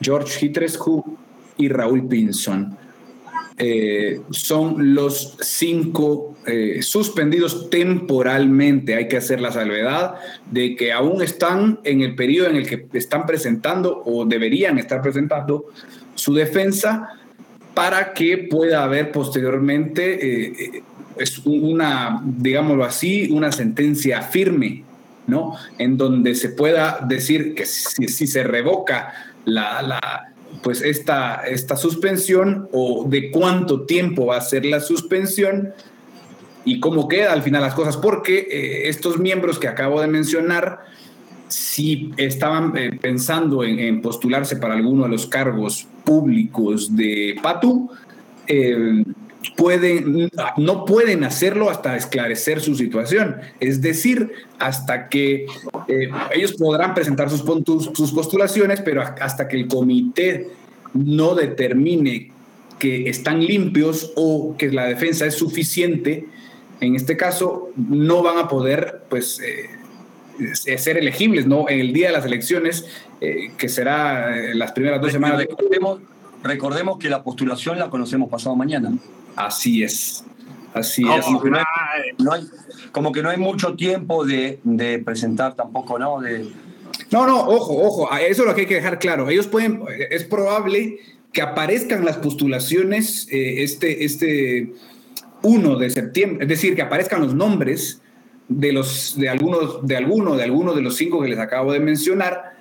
[0.00, 1.18] George Hitrescu
[1.56, 2.76] y Raúl Pinson.
[3.62, 8.94] Eh, son los cinco eh, suspendidos temporalmente.
[8.94, 10.14] Hay que hacer la salvedad
[10.50, 15.02] de que aún están en el periodo en el que están presentando o deberían estar
[15.02, 15.66] presentando
[16.14, 17.10] su defensa
[17.74, 20.82] para que pueda haber posteriormente eh,
[21.44, 24.84] una, digámoslo así, una sentencia firme,
[25.26, 25.54] ¿no?
[25.76, 29.12] En donde se pueda decir que si, se revoca
[29.44, 30.29] la,
[30.62, 35.72] pues esta, esta suspensión o de cuánto tiempo va a ser la suspensión
[36.64, 40.80] y cómo queda al final las cosas, porque eh, estos miembros que acabo de mencionar,
[41.48, 47.90] si estaban eh, pensando en, en, postularse para alguno de los cargos públicos de PATU,
[48.46, 49.04] eh,
[49.56, 53.36] pueden, no pueden hacerlo hasta esclarecer su situación.
[53.58, 55.46] Es decir, hasta que
[55.88, 57.42] eh, ellos podrán presentar sus,
[57.94, 60.48] sus postulaciones, pero hasta que el comité
[60.92, 62.32] no determine
[62.78, 66.26] que están limpios o que la defensa es suficiente,
[66.80, 72.06] en este caso no van a poder pues eh, ser elegibles no en el día
[72.06, 72.86] de las elecciones
[73.20, 75.40] eh, que será las primeras dos semanas.
[75.40, 76.00] recordemos,
[76.42, 78.92] recordemos que la postulación la conocemos pasado mañana
[79.36, 80.24] Así es.
[80.74, 81.24] Así Oh, es.
[81.24, 81.64] como que no hay,
[82.18, 82.46] no hay-
[82.92, 86.20] como que no hay mucho tiempo de, de presentar tampoco, ¿no?
[86.20, 86.46] De,
[87.10, 89.28] No, no, ojo, ojo, eso es lo que hay que dejar claro.
[89.28, 90.98] Ellos pueden, es probable
[91.32, 94.72] que aparezcan las postulaciones eh, este, este
[95.42, 98.00] 1 de septiembre, es decir, que aparezcan los nombres
[98.48, 101.78] de los de algunos de alguno de algunos de los cinco que les acabo de
[101.80, 102.56] mencionar,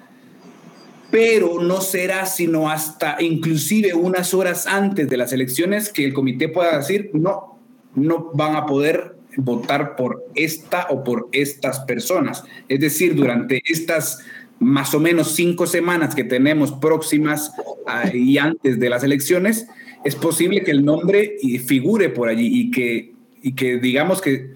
[1.11, 6.49] pero no será sino hasta inclusive unas horas antes de las elecciones que el comité
[6.49, 7.59] pueda decir no,
[7.95, 12.43] no van a poder votar por esta o por estas personas.
[12.67, 14.19] Es decir, durante estas
[14.59, 17.53] más o menos cinco semanas que tenemos próximas
[17.87, 19.67] ah, y antes de las elecciones,
[20.03, 24.53] es posible que el nombre figure por allí y que, y que digamos que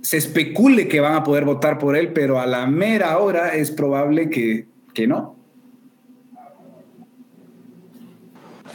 [0.00, 3.70] se especule que van a poder votar por él, pero a la mera hora es
[3.70, 5.35] probable que, que no.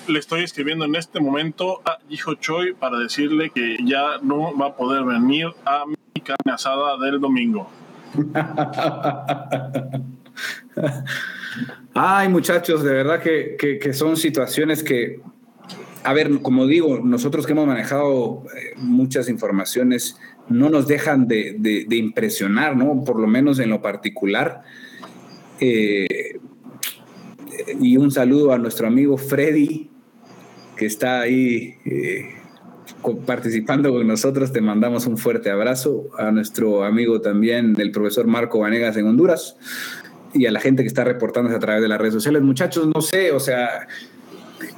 [0.07, 4.67] Le estoy escribiendo en este momento a Hijo Choi para decirle que ya no va
[4.67, 7.69] a poder venir a mi carne asada del domingo.
[11.93, 15.19] Ay, muchachos, de verdad que, que- son situaciones que,
[16.03, 20.17] a ver, como digo, nosotros que hemos manejado eh, muchas informaciones,
[20.49, 23.03] no nos dejan de, de- de impresionar, ¿no?
[23.03, 24.63] Por lo menos en lo particular.
[25.59, 26.39] Eh,
[27.79, 29.90] y un saludo a nuestro amigo Freddy,
[30.81, 32.33] que está ahí eh,
[33.27, 34.51] participando con nosotros.
[34.51, 36.05] Te mandamos un fuerte abrazo.
[36.17, 39.55] A nuestro amigo también, el profesor Marco Vanegas en Honduras
[40.33, 42.41] y a la gente que está reportándose a través de las redes sociales.
[42.41, 43.87] Muchachos, no sé, o sea,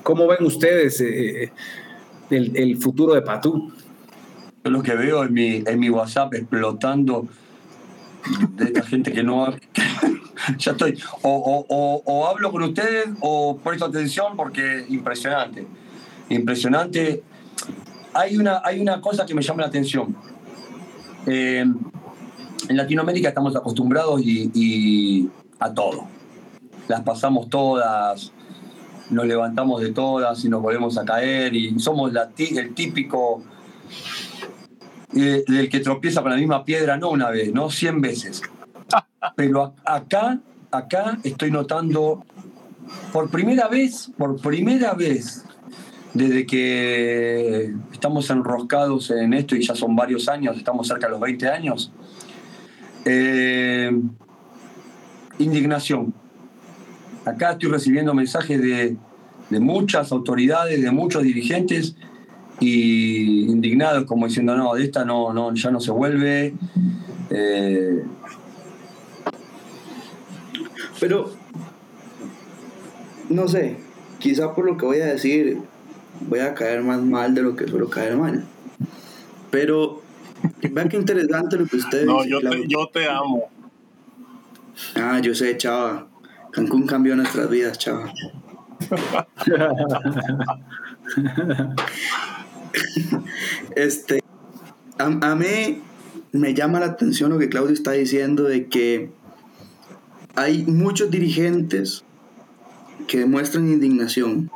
[0.04, 1.54] ¿cómo ven ustedes eh,
[2.30, 3.72] el, el futuro de Patú?
[4.66, 7.28] lo que veo en mi, en mi WhatsApp explotando
[8.56, 9.54] de esta gente que no...
[10.58, 10.98] ya estoy.
[11.22, 15.66] O, o- o- o hablo con ustedes o presto atención porque impresionante.
[16.30, 17.24] Impresionante.
[18.14, 20.16] Hay una, hay una cosa que me llama la atención.
[21.26, 21.66] Eh,
[22.70, 26.08] en Latinoamérica estamos acostumbrados y, y a todo.
[26.88, 28.32] Las pasamos todas,
[29.10, 33.44] nos levantamos de todas y nos volvemos a caer y somos la el típico
[35.16, 38.42] eh, del que tropieza con la misma piedra, no una vez, no cien veces.
[39.36, 40.40] Pero acá,
[40.72, 42.26] acá estoy notando
[43.12, 45.46] por primera vez, por primera vez,
[46.14, 51.20] desde que estamos enroscados en esto y ya son varios años, estamos cerca de los
[51.20, 51.92] 20 años,
[53.06, 53.92] eh,
[55.40, 56.14] indignación.
[57.26, 58.98] Acá estoy recibiendo mensajes de,
[59.50, 61.96] de muchas autoridades, de muchos dirigentes
[62.60, 66.54] y indignados como diciendo no de esta no no ya no se vuelve
[67.32, 68.04] Eh,
[71.04, 71.30] Pero,
[73.30, 73.76] no sé,
[74.20, 75.60] quizá por lo que voy a decir,
[76.22, 78.44] voy a caer más mal de lo que suelo caer mal.
[79.52, 80.02] Pero,
[80.72, 83.50] vean qué interesante lo que ustedes No, yo te, yo te amo.
[84.96, 86.08] Ah, yo sé, chava.
[86.52, 88.12] Cancún cambió nuestras vidas, chava.
[93.76, 94.20] este,
[94.98, 95.82] a, a mí
[96.32, 99.12] me llama la atención lo que Claudio está diciendo de que
[100.36, 102.04] hay muchos dirigentes
[103.08, 104.50] que demuestran indignación.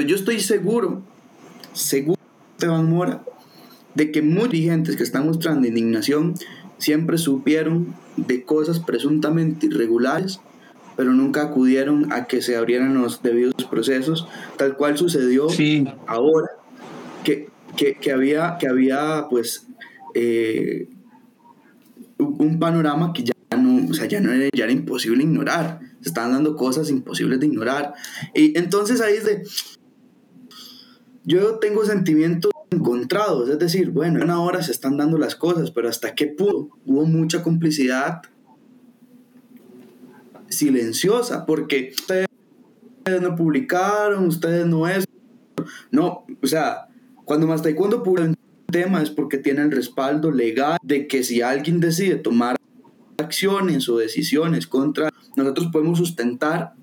[0.00, 1.02] Pero yo estoy seguro,
[1.74, 2.18] seguro,
[2.52, 3.22] Esteban Mora,
[3.94, 6.36] de que muchos dirigentes que están mostrando indignación
[6.78, 10.40] siempre supieron de cosas presuntamente irregulares,
[10.96, 14.26] pero nunca acudieron a que se abrieran los debidos procesos,
[14.56, 16.48] tal cual sucedió sí ahora,
[17.22, 19.66] que, que, que había, que había pues
[20.14, 20.88] eh,
[22.16, 26.08] un panorama que ya no, o sea, ya no era, ya era imposible ignorar, se
[26.08, 27.92] estaban dando cosas imposibles de ignorar.
[28.34, 29.42] Y entonces ahí es de,
[31.30, 35.88] yo tengo sentimientos encontrados, es decir, bueno, en ahora se están dando las cosas, pero
[35.88, 38.22] hasta qué punto hubo mucha complicidad
[40.48, 42.26] silenciosa, porque ustedes
[43.22, 45.04] no publicaron, ustedes no es,
[45.92, 46.88] no, o sea,
[47.24, 51.42] cuando más taekwondo publica un tema es porque tiene el respaldo legal de que si
[51.42, 52.56] alguien decide tomar
[53.18, 56.74] acciones o decisiones contra, nosotros podemos sustentar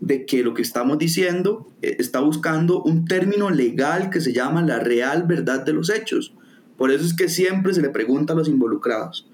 [0.00, 4.62] de que lo que estamos diciendo eh, está buscando un término legal que se llama
[4.62, 6.34] la real verdad de los hechos.
[6.76, 9.28] Por eso es que siempre se le pregunta a los involucrados.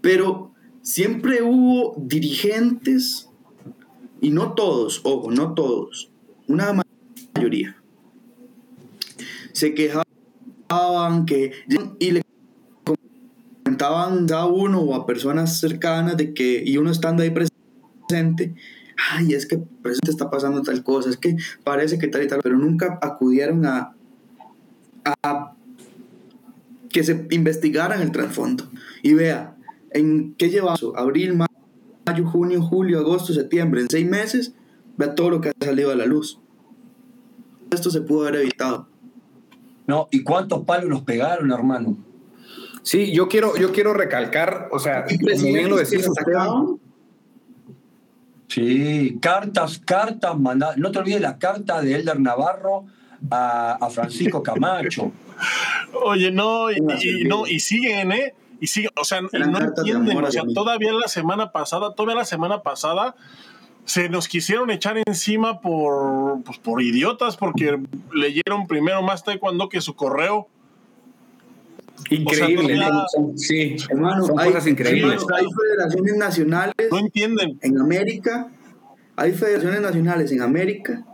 [0.00, 3.28] Pero siempre hubo dirigentes,
[4.20, 6.10] y no todos, ojo, no todos,
[6.48, 6.72] una
[7.34, 7.76] mayoría,
[9.52, 10.06] se quejaban
[11.26, 11.52] que
[11.98, 12.22] y le
[13.64, 18.54] comentaban a uno o a personas cercanas de que, y uno estando ahí presente,
[19.12, 22.40] ay, es que presente está pasando tal cosa, es que parece que tal y tal,
[22.42, 23.94] pero nunca acudieron a,
[25.04, 25.52] a
[26.90, 28.70] que se investigaran el trasfondo.
[29.02, 29.56] Y vea,
[29.90, 30.84] ¿en qué llevamos?
[30.96, 34.54] Abril, mayo, junio, julio, agosto, septiembre, en seis meses,
[34.96, 36.40] vea todo lo que ha salido a la luz.
[37.70, 38.88] Esto se pudo haber evitado.
[39.86, 41.96] No, ¿y cuántos palos nos pegaron, hermano?
[42.82, 46.32] Sí, yo quiero, yo quiero recalcar, o sea, como bien lo decís usted.
[48.56, 50.78] Sí, cartas, cartas, mandadas.
[50.78, 52.86] No te olvides la carta de Elder Navarro
[53.30, 55.12] a, Francisco Camacho.
[55.92, 58.34] Oye, no, y, no, y siguen, ¿eh?
[58.58, 59.28] Y siguen, o sea, no
[59.58, 63.14] entienden, o sea, todavía la semana pasada, todavía la semana pasada
[63.84, 67.78] se nos quisieron echar encima por, pues, por idiotas, porque
[68.14, 70.48] leyeron primero más taekwondo que su correo.
[72.10, 72.78] Increíble,
[73.36, 75.24] sí, hermano, son hay, cosas increíbles.
[75.34, 76.74] hay federaciones nacionales.
[76.90, 77.58] No entienden.
[77.62, 78.48] En América,
[79.16, 81.04] hay federaciones nacionales en América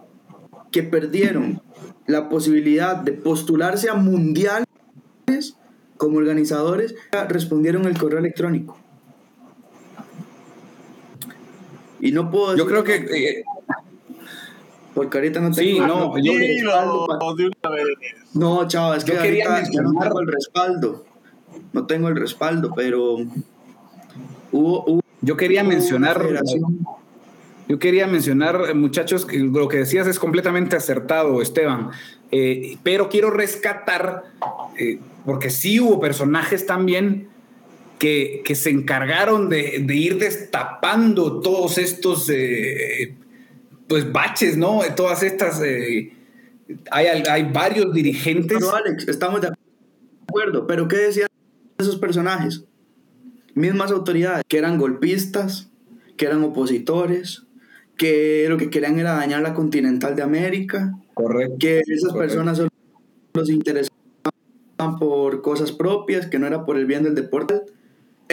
[0.71, 1.63] que perdieron
[2.07, 4.67] la posibilidad de postularse a mundiales
[5.97, 6.95] como organizadores,
[7.29, 8.77] respondieron el correo electrónico.
[12.01, 12.97] Y no puedo Yo creo que.
[12.97, 13.45] Eh,
[14.95, 17.87] porque ahorita no tengo, sí, no, yo, de una vez.
[18.35, 21.05] No, chaval, es que ahorita ya no tengo el respaldo.
[21.73, 23.19] No tengo el respaldo, pero
[24.53, 26.23] hubo, yo quería mencionar
[27.69, 31.91] yo quería mencionar, muchachos, que lo que decías es completamente acertado, Esteban,
[32.31, 34.25] eh, pero quiero rescatar,
[34.77, 37.29] eh, porque sí hubo personajes también
[37.99, 43.15] que, que se encargaron de, de, ir destapando todos estos eh,
[43.89, 44.81] pues baches, ¿no?
[44.97, 45.61] Todas estas...
[45.61, 48.59] hay, hay varios dirigentes.
[48.59, 49.51] Pero Alex, estamos de
[50.29, 51.29] acuerdo, pero ¿qué decían
[51.79, 52.65] esos personajes?
[53.55, 55.71] Mismas autoridades, que eran golpistas,
[56.17, 57.45] que eran opositores,
[57.97, 60.95] que lo que querían era dañar la continental de América.
[61.15, 61.57] Correcto.
[61.59, 62.71] Que esas personas solo
[63.35, 63.93] los interesaban
[64.99, 67.63] por cosas propias, que no era por el bien del deporte,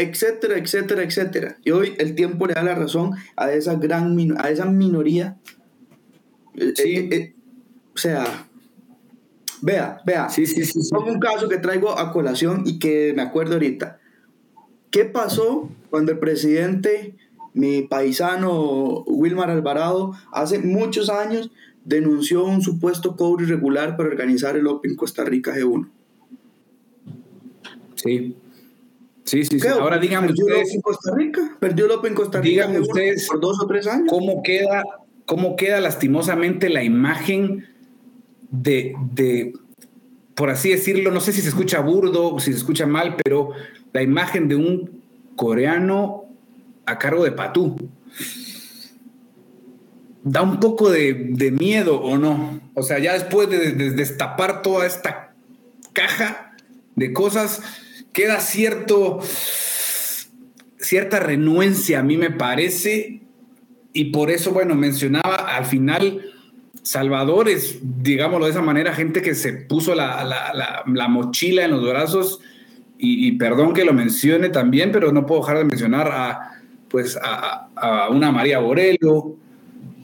[0.02, 1.58] etcétera, etcétera, etcétera.
[1.64, 5.38] Y hoy el tiempo le da la razón a esa gran a esa minoría.
[6.56, 6.96] Eh, sí.
[6.96, 7.36] Eh, eh,
[7.94, 8.48] o sea,
[9.62, 10.30] vea, vea.
[10.30, 10.96] Sí, sí, sí, sí.
[10.96, 14.00] un caso que traigo a colación y que me acuerdo ahorita.
[14.92, 17.16] ¿Qué pasó cuando el presidente
[17.54, 21.52] mi paisano Wilmar Alvarado hace muchos años
[21.84, 25.90] denunció un supuesto cobro irregular para organizar el Open Costa Rica G1.
[27.96, 28.36] Sí.
[29.30, 29.68] Sí, sí, sí.
[29.68, 30.70] Ahora díganme ¿Perdió ustedes.
[30.70, 31.58] Open Costa Rica?
[31.60, 34.08] ¿Perdió el Open Costa Rica díganme ustedes por dos o tres años?
[34.10, 34.84] ¿Cómo queda,
[35.26, 37.68] cómo queda lastimosamente la imagen
[38.50, 39.54] de, de,
[40.34, 43.52] por así decirlo, no sé si se escucha burdo o si se escucha mal, pero
[43.94, 45.02] la imagen de un
[45.36, 46.26] coreano
[46.88, 47.76] a cargo de Patú.
[50.24, 52.60] Da un poco de, miedo o no.
[52.74, 55.34] O sea, ya después de, destapar toda esta
[55.94, 56.56] caja
[56.96, 57.62] de cosas,
[58.14, 59.20] queda cierto,
[60.78, 63.22] cierta renuencia, a mí me parece,
[63.94, 66.26] y por eso, bueno, mencionaba al final
[66.82, 72.40] salvadores, digámoslo de esa manera, gente que se puso la, mochila en los brazos,
[73.02, 78.10] y, perdón que lo mencione también, pero no puedo dejar de mencionar a pues a,
[78.10, 79.36] una María Borello,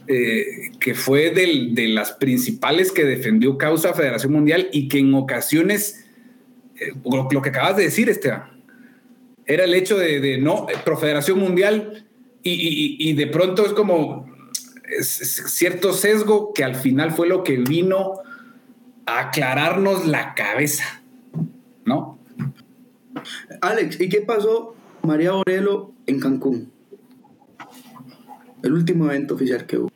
[0.08, 6.05] eh, que fue de las principales que defendió causa Federación Mundial y que en ocasiones,
[6.80, 8.62] eh, lo, que acabas de decir, Esteban,
[9.44, 12.06] era el hecho de, no, Profederación Mundial
[12.42, 14.30] y, de pronto es como
[15.00, 18.20] cierto sesgo que al final fue lo que vino
[19.04, 21.02] a aclararnos la cabeza,
[21.84, 22.20] ¿no?
[23.60, 26.70] Alex, ¿y qué pasó María Borello en Cancún?
[28.66, 29.90] el último evento oficial que hubo.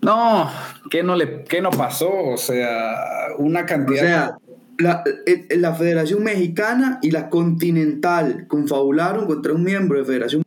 [0.00, 0.50] No,
[0.90, 2.10] ¿qué no, le, qué no pasó?
[2.10, 2.94] O sea,
[3.38, 4.02] una cantidad.
[4.02, 4.38] O sea,
[4.78, 10.42] la, eh, la, Federación Mexicana y la Continental confabularon contra un miembro de Federación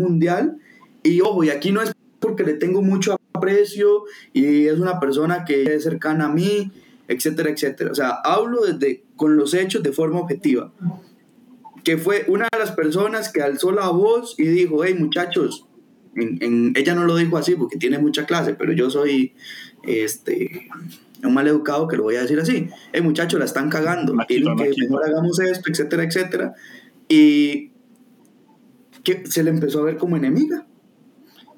[0.00, 0.58] Mundial.
[1.02, 5.44] Y ojo, y aquí no es porque le tengo mucho aprecio y es una persona
[5.44, 6.72] que es cercana a mí,
[7.08, 7.90] etcétera, etcétera.
[7.90, 10.72] O sea, hablo desde con los hechos de forma objetiva.
[11.82, 15.66] Que fue una de las personas que alzó la voz y dijo: Hey, muchachos,
[16.16, 19.34] ella no lo dijo así porque tiene mucha clase, pero yo soy
[19.82, 20.68] este,
[21.26, 22.68] un mal educado que lo voy a decir así.
[22.92, 26.54] El muchacho la están cagando, tienen que mejor hagamos esto, etcétera, etcétera.
[27.08, 27.72] Y
[29.02, 30.66] que se le empezó a ver como enemiga.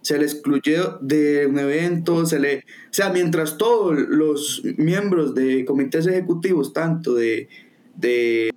[0.03, 2.59] Se le excluyó de un evento, se le...
[2.59, 7.49] O sea, mientras todos los miembros de comités ejecutivos, tanto de,
[7.97, 8.51] de,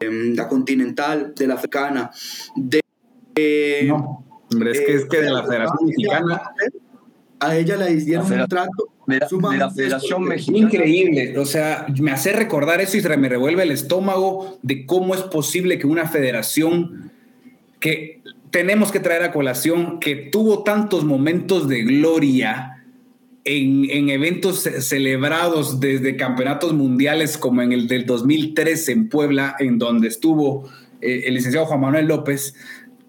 [0.00, 2.10] em, la continental, de la africana,
[2.56, 2.80] de...
[3.86, 6.42] no, hombre, es que, es que de la Federación Mexicana...
[7.40, 10.58] A ella le dieron un trato de la, Federación Mexicana.
[10.58, 15.14] Increíble, o sea, me hace recordar eso y se me revuelve el estómago de cómo
[15.14, 17.10] es posible que una federación
[17.80, 22.84] que tenemos que traer a colación, que tuvo tantos momentos de gloria
[23.44, 30.08] en, eventos celebrados desde campeonatos mundiales como en el del 2013 en Puebla, en donde
[30.08, 30.68] estuvo
[31.00, 32.54] eh, el licenciado Juan Manuel López,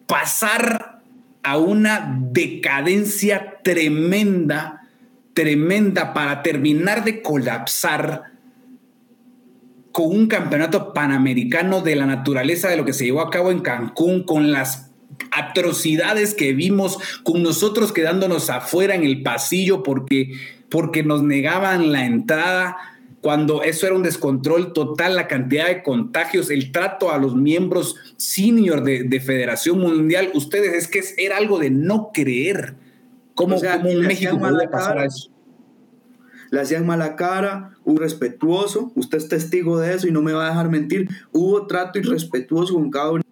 [0.08, 1.02] pasar
[1.44, 4.83] a una decadencia tremenda,
[5.34, 8.34] tremenda para terminar de colapsar
[9.92, 13.60] con un campeonato panamericano de la naturaleza de lo que se llevó a cabo en
[13.60, 14.92] Cancún, con las
[15.32, 20.34] atrocidades que vimos, con nosotros quedándonos afuera en el pasillo porque,
[20.70, 22.78] porque nos negaban la entrada,
[23.24, 27.96] cuando eso era un descontrol total, la cantidad de contagios, el trato a los miembros
[28.18, 32.76] senior de, Federación Mundial, ustedes es que era algo de no creer.
[33.36, 35.34] ¿Cómo, un México puede pasar a eso?
[36.54, 40.46] le hacían mala cara, un respetuoso, usted es testigo de eso y no me va
[40.46, 43.24] a dejar mentir, hubo trato irrespetuoso con cada una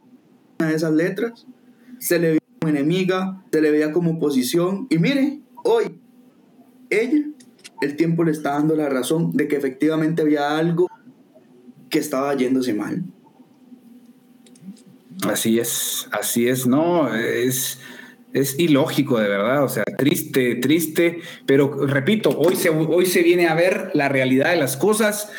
[0.57, 1.45] de esas letras,
[1.99, 4.87] se le veía como enemiga, se le veía como oposición.
[4.89, 5.99] Y mire, hoy
[6.89, 7.27] ella,
[7.81, 10.89] el tiempo le está dando la razón de que efectivamente había algo
[11.91, 13.03] que estaba yéndose mal.
[15.29, 17.77] Así es, así es, no, es
[18.33, 23.47] es ilógico, de verdad, o sea, triste, triste, pero repito, hoy se, hoy se viene
[23.47, 25.29] a ver la realidad de las cosas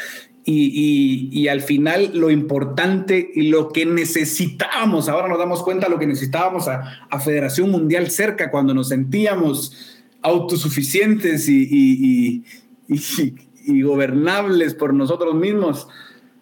[0.44, 6.06] y, al final lo importante y lo que necesitábamos, ahora nos damos cuenta lo que
[6.06, 12.44] necesitábamos a, Federación Mundial cerca cuando nos sentíamos autosuficientes y,
[12.88, 15.86] y, gobernables por nosotros mismos.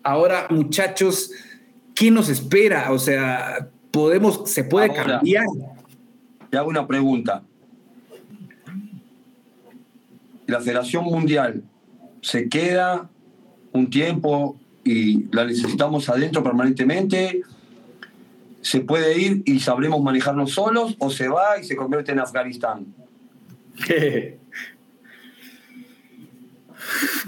[0.03, 1.33] Ahora, muchachos,
[1.95, 2.93] ¿qué nos espera?
[2.93, 5.45] O sea, podemos, se puede cambiar.
[6.51, 7.43] Te hago una pregunta.
[10.47, 11.63] La Federación Mundial
[12.23, 13.09] se queda
[13.73, 17.43] un tiempo y la necesitamos adentro permanentemente.
[18.63, 22.87] ¿Se puede ir y sabremos manejarnos solos o se va y se convierte en Afganistán?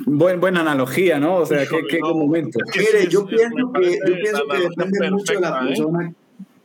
[0.07, 1.37] Buen, buena analogía, ¿no?
[1.37, 2.59] O sea, qué, momento.
[2.77, 5.67] Mire, yo pienso que, yo pienso que depende mucho de la ¿eh?
[5.69, 6.15] persona,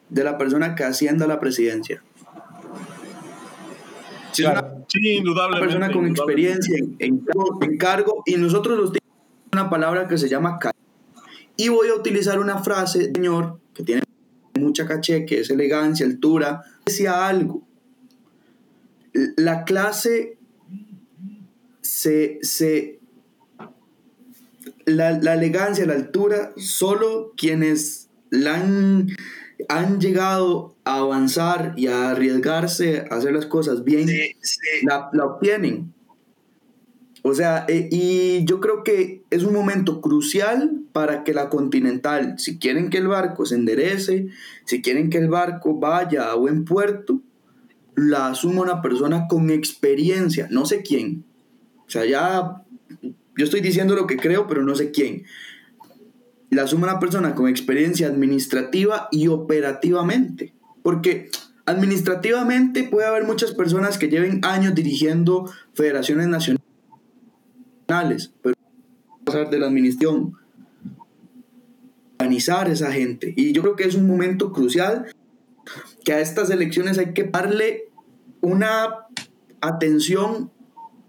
[0.09, 2.01] de la persona que ascienda la presidencia.
[4.88, 5.75] Sí, indudablemente.
[5.75, 9.17] Una persona con experiencia en, cargo, y nosotros los tenemos
[9.51, 10.77] una palabra que se llama caché.
[11.55, 14.01] Y voy a utilizar una frase, señor, que tiene
[14.59, 16.61] mucha caché, que es elegancia, altura.
[16.85, 17.63] Decía algo.
[19.35, 20.38] La clase
[21.81, 22.99] se, se
[24.85, 29.07] la, la, elegancia, la altura, solo quienes la han
[29.69, 34.07] han llegado a avanzar y a arriesgarse a hacer las cosas bien,
[34.83, 35.93] La, obtienen.
[37.23, 42.35] O sea, eh, y yo creo que es un momento crucial para que la Continental,
[42.37, 44.27] si quieren que el barco se enderece,
[44.65, 47.21] si quieren que el barco vaya a buen puerto,
[47.95, 51.25] la asuma una persona con experiencia, no sé quién.
[51.85, 52.63] O sea, ya
[53.01, 55.25] yo estoy diciendo lo que creo, pero no sé quién
[56.49, 60.53] la suma una persona con experiencia administrativa y operativamente.
[60.81, 61.29] Porque
[61.65, 66.61] administrativamente puede haber muchas personas que lleven años dirigiendo federaciones nacionales,
[68.41, 68.55] pero
[69.25, 70.33] pasar de la administración,
[72.19, 73.33] organizar esa gente.
[73.35, 75.07] Y yo creo que es un momento crucial
[76.05, 77.89] que a estas elecciones hay que darle
[78.39, 79.07] una
[79.59, 80.51] atención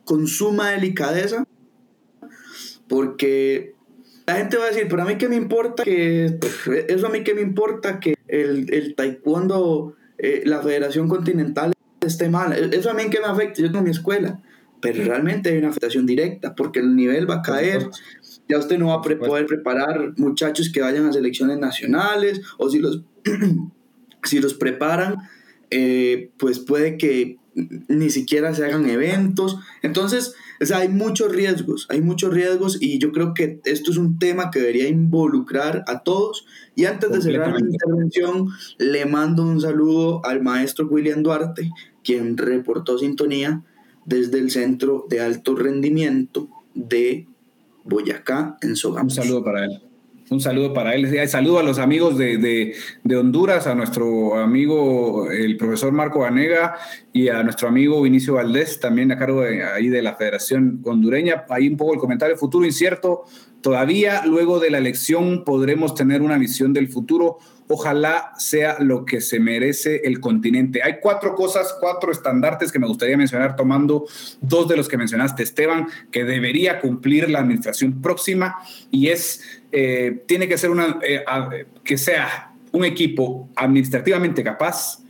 [0.05, 1.45] con suma delicadeza,
[2.89, 3.75] porque
[4.29, 6.39] la gente va a decir, pero a mí qué me importa que,
[6.89, 11.73] eso a mí qué me importa que el, el taekwondo, eh, la Federación Continental
[12.05, 14.43] esté mal, e, eso a mí qué me afecta, yo tengo mi escuela,
[14.83, 17.89] pero realmente hay una afectación directa porque el nivel va a caer,
[18.51, 22.81] ya usted no va a poder preparar muchachos que vayan a selecciones nacionales o si
[22.81, 23.01] los,
[24.25, 25.17] si los preparan,
[25.71, 31.87] eh, pues puede que ni siquiera se hagan eventos, entonces o sea, hay muchos riesgos,
[31.89, 36.01] hay muchos riesgos y yo creo que esto es un tema que debería involucrar a
[36.01, 36.47] todos.
[36.75, 38.49] Y antes de cerrar mi intervención,
[38.79, 41.71] le mando un saludo al maestro William Duarte,
[42.03, 43.63] quien reportó sintonía
[44.05, 47.27] desde el Centro de Alto Rendimiento de
[47.85, 49.17] Boyacá, en Sogamos.
[49.17, 49.88] Un saludo para él.
[50.31, 51.29] Un saludo para él.
[51.29, 52.75] Saludo a los amigos de,
[53.11, 56.75] Honduras, a nuestro amigo el profesor Marco Vanega
[57.13, 61.47] y a nuestro amigo Vinicio Valdés, también a cargo de, ahí de la Federación Hondureña.
[61.49, 63.25] Ahí un poco el comentario, futuro incierto.
[63.63, 67.39] Todavía luego de la elección podremos tener una visión del futuro
[67.69, 70.83] ojalá sea lo que se merece el continente.
[70.83, 74.07] Hay cuatro cosas, cuatro estandartes que me gustaría mencionar, tomando
[74.41, 78.57] dos de los que mencionaste, Esteban, que debería cumplir la administración próxima
[78.91, 79.43] y es,
[79.73, 81.25] eh, tiene que ser una, eh,
[81.85, 85.01] que sea un equipo administrativamente capaz,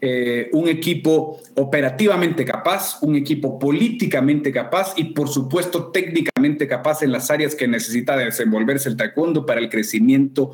[0.00, 7.12] eh, un equipo operativamente capaz, un equipo políticamente capaz y por supuesto técnicamente capaz en
[7.12, 10.50] las áreas que necesita desenvolverse el taekwondo para el crecimiento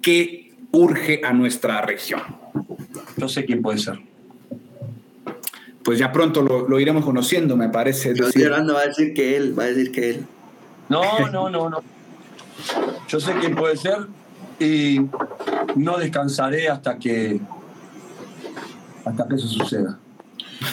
[0.00, 2.22] que urge a nuestra región.
[3.16, 4.00] No sé quién puede ser.
[5.84, 8.14] Pues ya pronto lo, iremos conociendo, me parece.
[8.14, 10.26] Yo estoy va a decir que él, va a decir que él.
[10.88, 11.82] No, no, no, no.
[13.08, 14.06] Yo sé quién puede ser
[14.58, 15.00] y
[15.74, 17.40] no descansaré hasta que
[19.04, 19.98] hasta que eso suceda.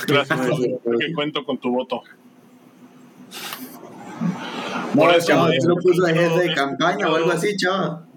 [0.07, 0.39] Gracias,
[0.83, 2.03] porque cuento con tu voto.
[4.93, 8.08] Por eso, lo puso de jefe de campaña o algo así, chaval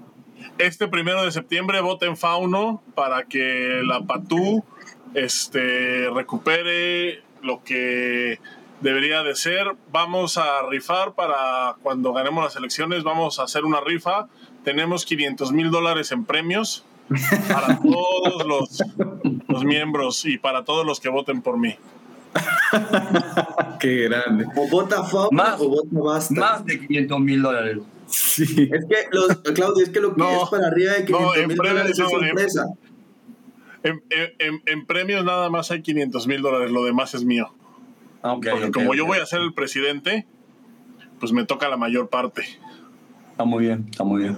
[0.63, 4.65] este primero de septiembre voten Fauno para que la Patú
[5.13, 8.39] este, recupere lo que
[8.81, 9.75] debería de ser.
[9.91, 14.29] Vamos a rifar para cuando ganemos las elecciones, vamos a hacer una rifa.
[14.65, 16.85] Tenemos 500 mil dólares en premios
[17.49, 18.83] para todos los,
[19.49, 21.75] los, miembros y para todos los que voten por mí.
[23.81, 24.47] Qué grande.
[24.57, 26.35] O vota Fauno más, o vota Basta.
[26.35, 27.79] Más de 500 mil dólares.
[28.13, 28.71] Sí.
[28.73, 31.99] Es que, los, Claudio, es que lo que es para arriba de 500 mil dólares
[31.99, 32.67] es sorpresa.
[33.83, 34.03] En,
[34.39, 37.53] en, en, premios nada más hay 500 mil dólares, lo demás es mío.
[38.23, 40.27] Ah, Porque como yo voy a ser el presidente,
[41.19, 42.45] pues me toca la mayor parte.
[43.31, 44.37] Está muy bien, está muy bien.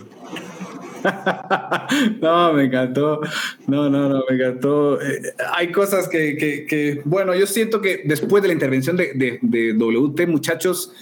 [2.22, 3.20] no, me encantó.
[3.66, 5.01] No, no, no, me encantó.
[5.03, 9.12] Eh, hay cosas que, que, que, bueno, yo siento que después de la intervención de,
[9.14, 10.93] de, de WT, muchachos,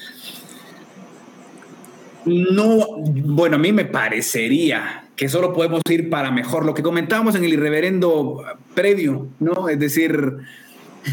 [2.25, 6.65] no, bueno, a mí me parecería que solo podemos ir para mejor.
[6.65, 8.45] Lo que comentábamos en el irreverendo
[8.75, 9.69] previo, ¿no?
[9.69, 10.39] Es decir,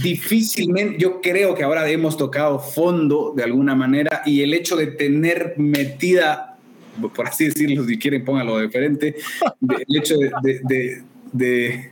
[0.03, 4.87] difícilmente, yo creo que ahora hemos tocado fondo de alguna manera y el hecho de
[4.87, 6.57] tener metida,
[7.15, 9.15] por así decirlo, si quieren póngalo de frente,
[9.61, 11.91] el hecho de, de,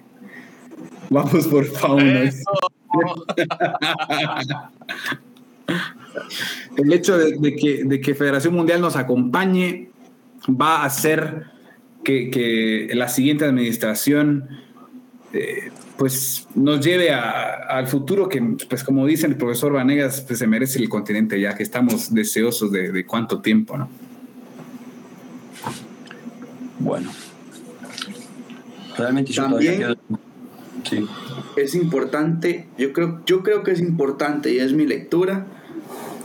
[1.10, 2.30] vamos por fauna.
[6.78, 9.90] el hecho de, que, Federación Mundial nos acompañe
[10.50, 11.46] va a hacer
[12.04, 14.48] que, la siguiente administración
[15.34, 20.48] eh, pues nos lleve al futuro que, pues como dice el profesor Vanegas, pues se
[20.48, 23.90] merece el continente ya que estamos deseosos de, cuánto tiempo, ¿no?
[26.80, 27.12] Bueno.
[28.96, 29.98] Realmente yo También
[31.56, 35.46] es importante, yo creo, yo creo que es importante y es mi lectura,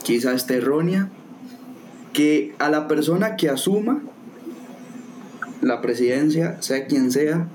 [0.03, 1.09] quizás esté errónea,
[2.13, 4.03] que a la persona que asuma
[5.63, 7.49] la presidencia, sea quien sea,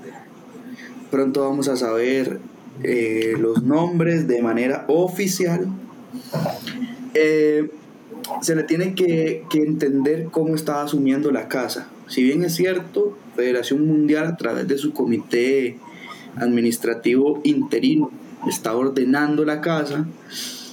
[1.10, 2.40] pronto vamos a saber
[2.82, 5.68] eh, los nombres de manera oficial.
[7.14, 7.70] Eh,
[8.42, 11.88] se le tiene que, que, entender cómo está asumiendo la casa.
[12.08, 15.78] Si bien es cierto, Federación Mundial a través de su comité
[16.40, 18.10] administrativo interino
[18.46, 20.06] está ordenando la casa,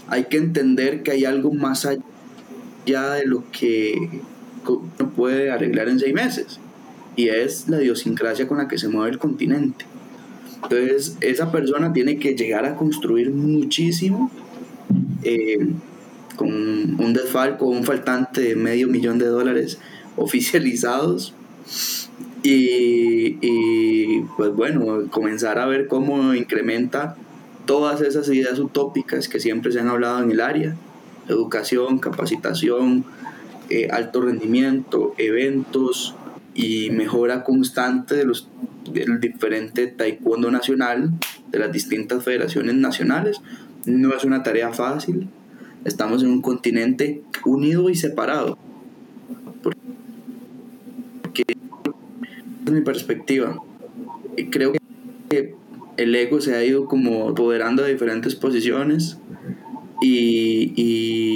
[0.07, 4.21] hay que entender que hay algo más allá de lo que
[4.67, 6.59] uno puede arreglar en seis meses.
[7.15, 9.85] Y es la idiosincrasia con la que se mueve el continente.
[10.63, 14.31] Entonces, esa persona tiene que llegar a construir muchísimo
[15.23, 15.69] eh,
[16.35, 19.79] con un desfalco, un faltante de medio millón de dólares
[20.17, 21.33] oficializados.
[22.47, 27.15] Y, y, pues bueno, comenzar a ver cómo incrementa
[27.65, 30.75] todas esas ideas utópicas que siempre se han hablado en el área,
[31.27, 33.03] educación, capacitación,
[33.71, 36.13] eh, alto rendimiento, eventos
[36.53, 38.47] y mejora constante de los,
[38.93, 41.13] del diferente taekwondo nacional,
[41.49, 43.41] de las distintas federaciones nacionales.
[43.87, 45.29] No es una tarea fácil,
[45.83, 48.59] estamos en un continente unido y separado.
[51.23, 51.55] Porque
[52.65, 53.61] es mi perspectiva.
[54.49, 54.73] Creo
[55.29, 55.55] que
[55.97, 59.17] el ego se ha ido como apoderando de diferentes posiciones
[60.01, 61.35] y,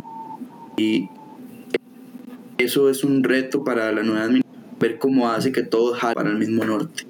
[2.58, 6.30] eso es un reto para la nueva administración, ver cómo hace que todos jalen para
[6.30, 7.04] el mismo norte.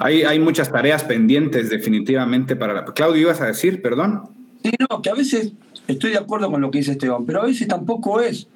[0.00, 2.84] Hay, hay muchas tareas pendientes definitivamente para la...
[2.84, 4.22] Claudio, ibas a decir, perdón.
[4.62, 5.52] Sí, no, que a veces
[5.86, 8.48] estoy de acuerdo con lo que dice Esteban, pero a veces tampoco es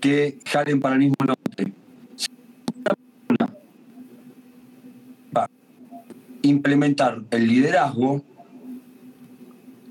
[0.00, 1.72] que jalen para el mismo norte.
[6.42, 8.22] Implementar el liderazgo,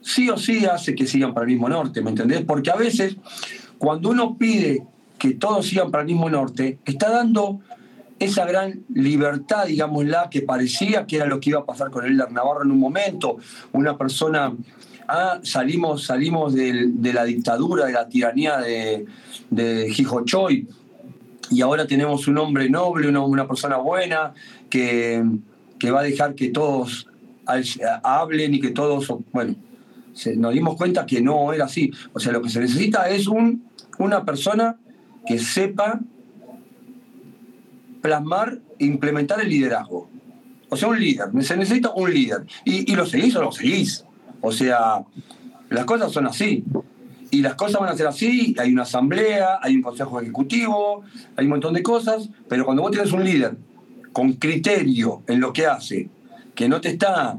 [0.01, 2.43] sí o sí hace que sigan para el mismo norte, ¿me entendés?
[2.43, 3.17] Porque a veces,
[3.77, 4.83] cuando uno pide
[5.17, 7.59] que todos sigan para el mismo norte, está dando
[8.19, 12.17] esa gran libertad, digámosla, que parecía que era lo que iba a pasar con el
[12.17, 13.37] Navarro en un momento,
[13.73, 14.53] una persona,
[15.07, 19.05] ah, salimos, salimos de, la dictadura, de la tiranía de,
[19.49, 20.67] de Hijochoy,
[21.51, 24.33] y ahora tenemos un hombre noble, una, una persona buena,
[24.69, 25.23] que,
[25.79, 27.07] que, va a dejar que todos
[28.03, 29.55] hablen y que todos, bueno,
[30.37, 31.91] nos dimos cuenta que no era así.
[32.13, 33.65] O sea, lo que se necesita es un,
[33.99, 34.77] una persona
[35.25, 35.99] que sepa
[38.01, 40.09] plasmar e implementar el liderazgo.
[40.69, 41.29] O sea, un líder.
[41.41, 42.45] Se necesita un líder.
[42.63, 44.05] Y, y lo seguís o lo seguís.
[44.41, 45.03] O sea,
[45.69, 46.63] las cosas son así.
[47.31, 48.55] Y las cosas van a ser así.
[48.57, 51.03] Hay una asamblea, hay un consejo ejecutivo,
[51.35, 52.29] hay un montón de cosas.
[52.47, 53.57] Pero cuando vos tienes un líder
[54.15, 56.07] con criterio en lo que hace,
[56.55, 57.37] que no te está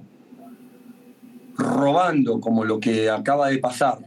[1.57, 4.01] robando como lo que acaba de pasar,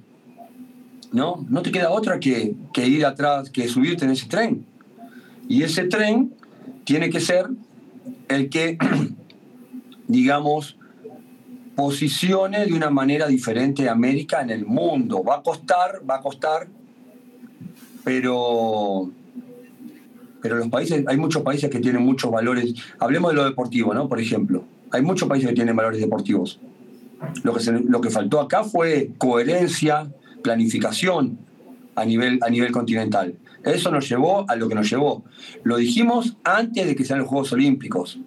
[1.12, 1.44] ¿no?
[1.50, 4.68] No te queda otra que, que ir atrás, que subirte en ese tren.
[5.48, 6.32] Y ese tren
[6.84, 7.50] tiene que ser
[8.28, 8.78] el que,
[10.08, 10.78] digamos,
[11.76, 15.24] posicione de una manera diferente a América en el mundo.
[15.24, 16.68] Va a costar, va a costar,
[18.04, 19.10] pero,
[20.42, 22.74] pero los países, hay muchos países que tienen muchos valores.
[23.00, 24.08] Hablemos de lo deportivo, ¿no?
[24.08, 26.60] Por ejemplo, hay muchos países que tienen valores deportivos.
[27.44, 30.10] Lo que, lo que faltó acá fue coherencia,
[30.42, 31.38] planificación
[31.96, 33.36] a nivel, a nivel continental.
[33.64, 35.24] Eso nos llevó a lo que nos llevó.
[35.64, 38.20] Lo dijimos antes de que sean los Juegos Olímpicos.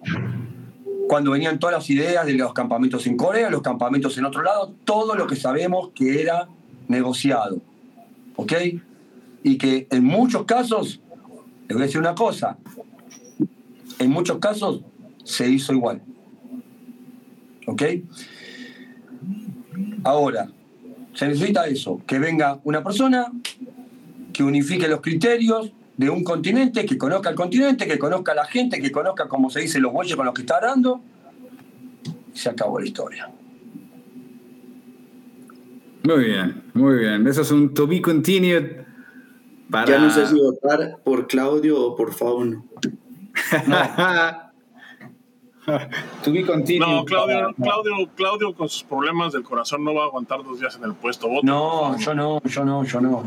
[1.07, 4.73] Cuando venían todas las ideas de los campamentos en Corea, los campamentos en otro lado,
[4.85, 6.47] todo lo que sabemos que era
[6.87, 7.61] negociado.
[8.35, 8.53] ¿Ok?
[9.43, 11.01] Y que en muchos casos,
[11.79, 12.57] les decir una cosa,
[13.99, 14.81] en muchos casos
[15.23, 16.01] se hizo igual.
[17.65, 17.83] ¿Ok?
[20.03, 20.49] Ahora,
[21.13, 23.31] se necesita eso, que venga una persona
[24.33, 28.45] que unifique los criterios de un continente, que conozca el continente, que conozca a la
[28.45, 31.01] gente, que conozca, como se dice, los bueyes con los que está arando.
[32.33, 33.29] Se acabó la historia.
[36.03, 37.25] Muy bien, muy bien.
[37.27, 38.83] Eso es un to be continued.
[39.73, 39.91] Para...
[39.91, 42.63] Ya no sé si votar por Claudio o por Fauno.
[46.77, 50.75] No, Claudio, Claudio, Claudio con sus problemas del corazón no va a aguantar dos días
[50.75, 51.27] en el puesto.
[51.41, 53.23] no, yo no, yo no, yo no.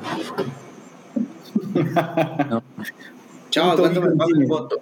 [3.51, 4.77] Chao, ¿cuánto me voto?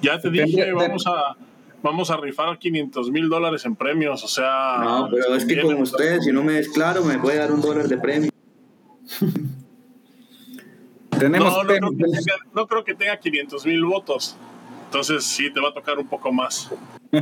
[0.00, 1.36] Ya te dije, vamos a,
[1.82, 4.78] vamos a rifar 500 mil dólares en premios, o sea...
[4.82, 7.60] No, pero es que con ustedes, si no me es claro, me puede dar un
[7.60, 8.31] dólar de premio.
[11.18, 14.36] Tenemos no, no, creo que tenga, no creo que tenga 500 mil votos.
[14.86, 16.70] Entonces sí, te va a tocar un poco más.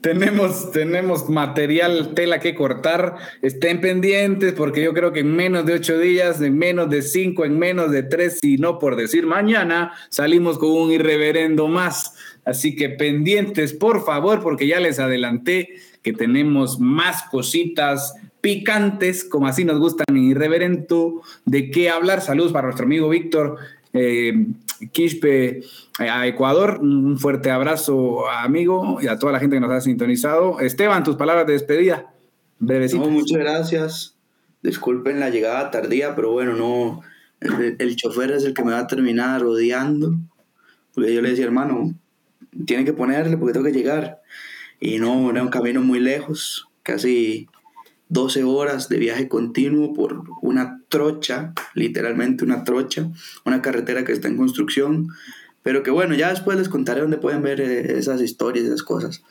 [0.00, 3.16] Tenemos, tenemos material, tela que cortar.
[3.42, 7.44] Estén pendientes porque yo creo que en menos de ocho días, en menos de cinco,
[7.44, 12.14] en menos de tres, y no por decir mañana, salimos con un irreverendo más.
[12.44, 18.14] Así que pendientes, por favor, porque ya les adelanté que tenemos más cositas
[18.46, 22.20] picantes, como así nos gustan en Irreverento, de qué hablar.
[22.20, 23.56] Saludos para nuestro amigo Víctor
[23.92, 24.46] eh,
[24.92, 25.62] Quispe
[25.98, 26.78] a Ecuador.
[26.80, 30.60] Un fuerte abrazo, amigo, y a toda la gente que nos ha sintonizado.
[30.60, 32.14] Esteban, tus palabras de despedida.
[32.60, 34.14] No, muchas gracias.
[34.62, 37.00] Disculpen la llegada tardía, pero bueno, no.
[37.40, 40.14] El, chofer es el que me va a terminar odiando.
[40.94, 41.96] Porque yo le decía, hermano,
[42.64, 44.20] tiene que ponerle porque tengo que llegar.
[44.78, 47.48] Y no, era un camino muy lejos, casi
[48.08, 53.10] 12 horas de viaje continuo por una trocha, literalmente una trocha,
[53.44, 55.08] una carretera que está en construcción,
[55.62, 59.22] pero que bueno, ya después les contaré dónde pueden ver eh, esas historias, esas cosas.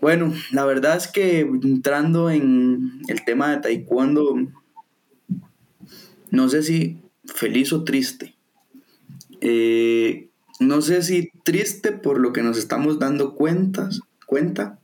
[0.00, 4.36] Bueno, la verdad es que entrando en el tema de taekwondo,
[6.30, 8.34] no sé si feliz o triste.
[9.40, 10.28] Eh,
[10.60, 14.78] no sé si triste por lo que nos estamos dando cuentas, cuenta,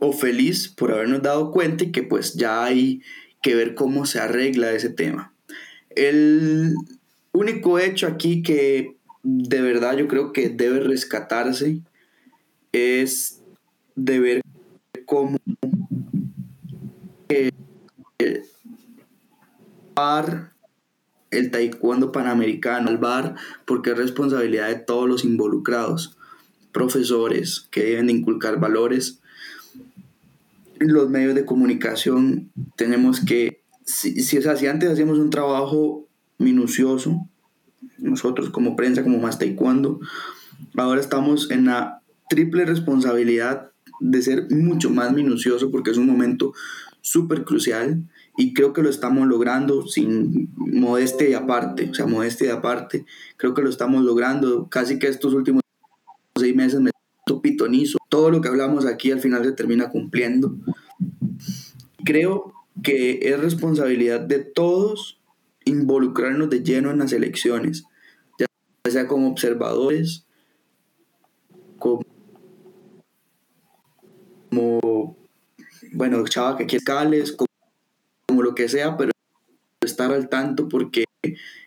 [0.00, 3.02] o feliz por habernos dado cuenta y que pues ya hay
[3.42, 5.32] que ver cómo se arregla ese tema.
[5.90, 6.74] El
[7.32, 11.80] único hecho aquí que de verdad yo creo que debe rescatarse
[12.72, 13.42] es
[13.94, 14.42] de ver
[15.06, 15.38] cómo
[21.30, 23.34] el, taekwondo panamericano, el bar,
[23.64, 26.14] porque es responsabilidad de todos los involucrados.
[26.72, 29.17] profesores que deben de inculcar valores.
[30.80, 36.06] Los medios de comunicación tenemos que, si, si, si antes hacíamos un trabajo
[36.38, 37.28] minucioso,
[37.98, 40.00] nosotros como prensa, como más taekwondo,
[40.76, 43.70] ahora estamos en la triple responsabilidad
[44.00, 46.52] de ser mucho más minucioso porque es un momento
[47.00, 48.04] súper crucial
[48.36, 53.06] y creo que lo estamos logrando sin modestia y aparte, o sea, modestia y aparte,
[53.36, 55.62] creo que lo estamos logrando, casi que estos últimos
[56.36, 56.90] seis meses me
[57.42, 60.56] pitonizo, todo lo que hablamos aquí al final se termina cumpliendo.
[62.04, 62.52] Creo
[62.82, 65.20] que es responsabilidad de todos
[65.64, 67.84] involucrarnos de lleno en las elecciones,
[68.38, 68.46] ya
[68.90, 70.26] sea como observadores,
[71.78, 72.02] como,
[75.92, 77.36] bueno, chava que escales,
[78.26, 79.12] como lo que sea, pero
[79.84, 81.04] estar al tanto porque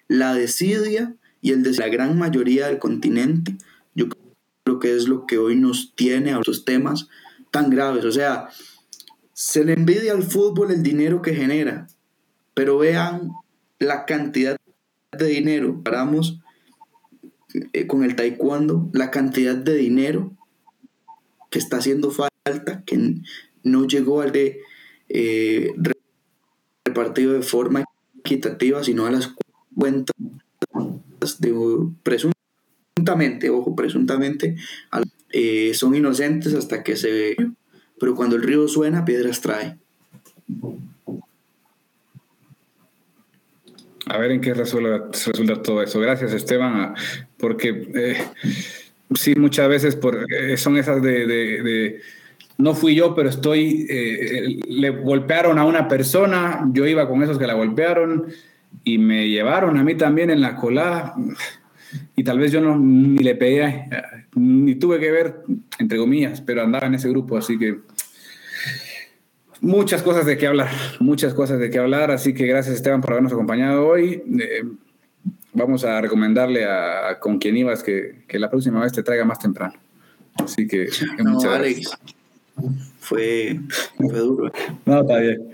[0.08, 3.56] la desidia y el de la gran mayoría del continente,
[4.82, 7.08] que es lo que hoy nos tiene a esos temas
[7.52, 8.04] tan graves.
[8.04, 8.50] O sea,
[9.32, 11.88] se le envidia al fútbol el dinero que genera,
[12.54, 13.32] pero vean
[13.80, 14.58] la cantidad
[15.18, 16.42] de dinero, paramos
[17.74, 20.34] eh, con el taekwondo, la cantidad de dinero
[21.50, 23.16] que está haciendo falta, que
[23.64, 24.62] no llegó al de
[25.10, 25.74] eh,
[26.86, 27.84] repartido de forma
[28.20, 29.34] equitativa, sino a las
[29.76, 30.16] cuentas
[31.40, 31.52] de
[33.02, 34.56] presuntamente, ojo, presuntamente
[35.32, 37.36] eh, son inocentes hasta que se ve,
[38.00, 39.78] pero cuando el río suena, piedras trae.
[44.06, 46.00] A ver en qué resuelve, resulta todo eso.
[46.00, 46.94] Gracias, Esteban,
[47.38, 48.18] porque eh,
[49.16, 49.98] sí, muchas veces
[50.30, 52.02] eh, son esas de
[52.58, 53.88] no fui yo, pero estoy,
[54.68, 58.28] le golpearon a una persona, yo iba con esos que la golpearon
[58.84, 61.16] y me llevaron a mí también en la cola
[62.16, 63.88] y tal vez yo no ni le pegué,
[64.36, 65.44] ni tuve que ver,
[65.80, 67.80] entre comillas, pero andaba en ese grupo, así que
[69.62, 70.70] muchas cosas de qué hablar,
[71.00, 74.24] muchas cosas de qué hablar, así que gracias Esteban por habernos acompañado hoy.
[74.40, 74.64] Eh,
[75.54, 79.40] vamos a recomendarle a, con quien ibas que, que, la próxima vez te traiga más
[79.40, 79.74] temprano.
[80.36, 80.88] Así que
[81.20, 82.00] muchas gracias
[83.00, 83.60] fue,
[83.98, 84.52] fue duro.
[84.86, 85.50] No, está bien.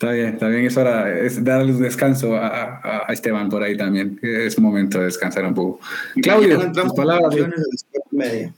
[0.00, 0.64] Está bien, está bien.
[0.64, 4.18] Es hora, es darle un descanso a, a, Esteban por ahí también.
[4.22, 5.78] Es momento de descansar un poco.
[6.22, 7.36] Claudio, tus palabras.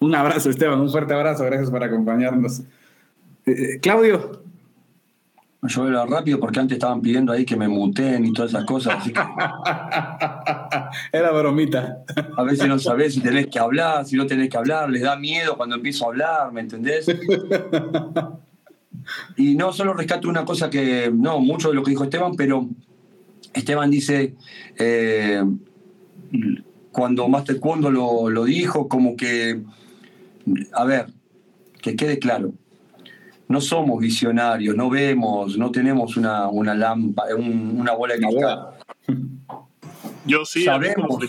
[0.00, 0.80] un abrazo, Esteban.
[0.80, 1.44] Un fuerte abrazo.
[1.44, 2.60] Gracias por acompañarnos.
[2.60, 2.64] Eh,
[3.44, 4.42] eh, Claudio.
[5.64, 8.94] Yo era rápido porque antes estaban pidiendo ahí que me muteen y todas esas cosas.
[9.00, 9.20] Así que...
[11.12, 11.98] Era bromita.
[12.38, 15.14] A veces no sabés si tenés que hablar, si no tenés que hablar, les da
[15.16, 17.04] miedo cuando empiezo a hablar, ¿me entendés?
[19.36, 22.68] Y no solo rescato una cosa que, no, mucho de lo que dijo Esteban, pero
[23.52, 24.34] Esteban dice,
[24.78, 25.42] eh,
[26.92, 29.62] cuando Master Cuando lo, lo dijo, como que,
[30.72, 31.06] a ver,
[31.80, 32.52] que quede claro,
[33.48, 38.68] no somos visionarios, no vemos, no tenemos una, una lámpara, una bola de cristal.
[40.26, 41.24] Yo sí, sabemos,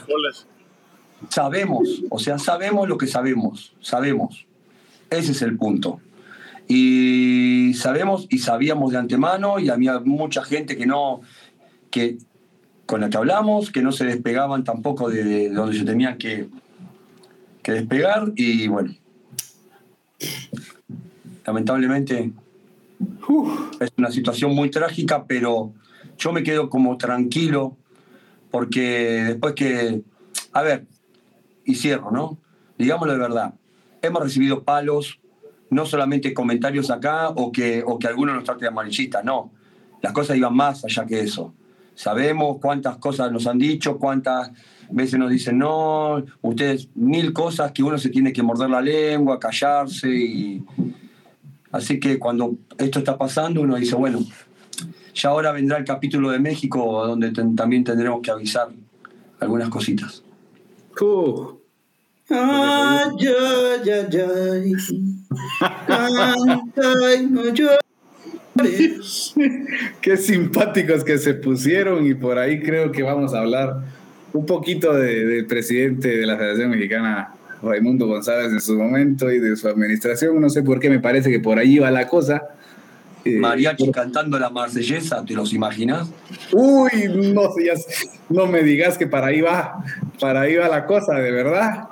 [1.30, 4.46] sabemos, o sea, sabemos lo que sabemos, sabemos.
[5.10, 6.00] Ese es el punto.
[6.74, 11.20] Y sabemos y sabíamos de antemano y había mucha gente que no,
[11.90, 12.18] que
[12.86, 16.48] con la que hablamos, que no se despegaban tampoco de, donde se tenían que,
[17.62, 18.96] que despegar y bueno,
[21.46, 22.32] lamentablemente
[23.82, 25.74] es una situación muy trágica, pero
[26.18, 27.76] yo me quedo como tranquilo
[28.50, 30.04] porque después que,
[30.54, 30.86] a ver,
[31.66, 32.38] y cierro, ¿no?
[32.78, 33.56] Digámoslo de verdad,
[34.02, 35.21] hemos recibido palos,
[35.72, 39.52] no solamente comentarios acá o que, o que algunos nos trate de amarillistas, no,
[40.02, 41.54] las cosas iban más allá que eso.
[41.96, 44.52] Sabemos cuántas cosas nos han dicho, cuántas
[44.90, 49.40] veces nos dicen, no, ustedes, mil cosas que uno se tiene que morder la lengua,
[49.40, 50.64] callarse y,
[51.72, 54.20] Así que cuando esto está pasando, uno dice, bueno,
[55.14, 58.70] ya ahora vendrá el capítulo de México donde también tendremos que avisar
[59.40, 60.24] algunas cositas.
[70.02, 73.82] Qué simpáticos que se pusieron y por ahí creo que vamos a hablar
[74.34, 79.56] un poquito del presidente de la Federación Mexicana Raimundo González en su momento y de
[79.56, 80.40] su administración.
[80.40, 82.44] No sé por qué me parece que por ahí va la cosa.
[83.24, 86.10] Eh, Mariachi cantando la marsellesa, ¿te los imaginas?
[86.52, 86.90] Uy,
[87.34, 87.54] no,
[88.30, 89.84] no me digas que para ahí va,
[90.20, 91.90] para ahí va la cosa, de verdad.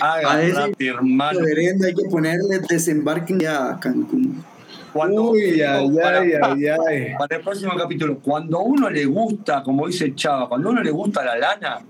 [0.00, 1.40] A ese hermano.
[1.40, 4.44] hay que ponerle desembarque a Cancún.
[4.92, 9.62] Cuando, Uy, ay, para, ay, ay, para el próximo capítulo, cuando a uno le gusta,
[9.62, 11.80] como dice Chava, cuando a uno le gusta la lana,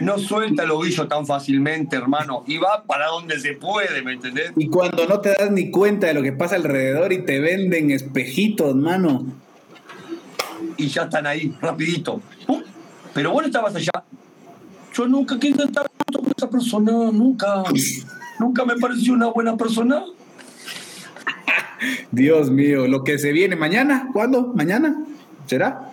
[0.00, 4.52] no suelta el ovillo tan fácilmente, hermano, y va para donde se puede, ¿me entendés?
[4.56, 7.90] Y cuando no te das ni cuenta de lo que pasa alrededor y te venden
[7.90, 9.26] espejitos, mano.
[10.76, 12.20] Y ya están ahí, rapidito.
[13.14, 13.92] Pero vos no estabas allá.
[14.94, 17.64] Yo nunca quise estar con esa persona, nunca.
[18.38, 20.04] Nunca me pareció una buena persona.
[22.12, 24.52] Dios mío, lo que se viene mañana, ¿cuándo?
[24.54, 25.04] ¿Mañana?
[25.46, 25.90] ¿Será?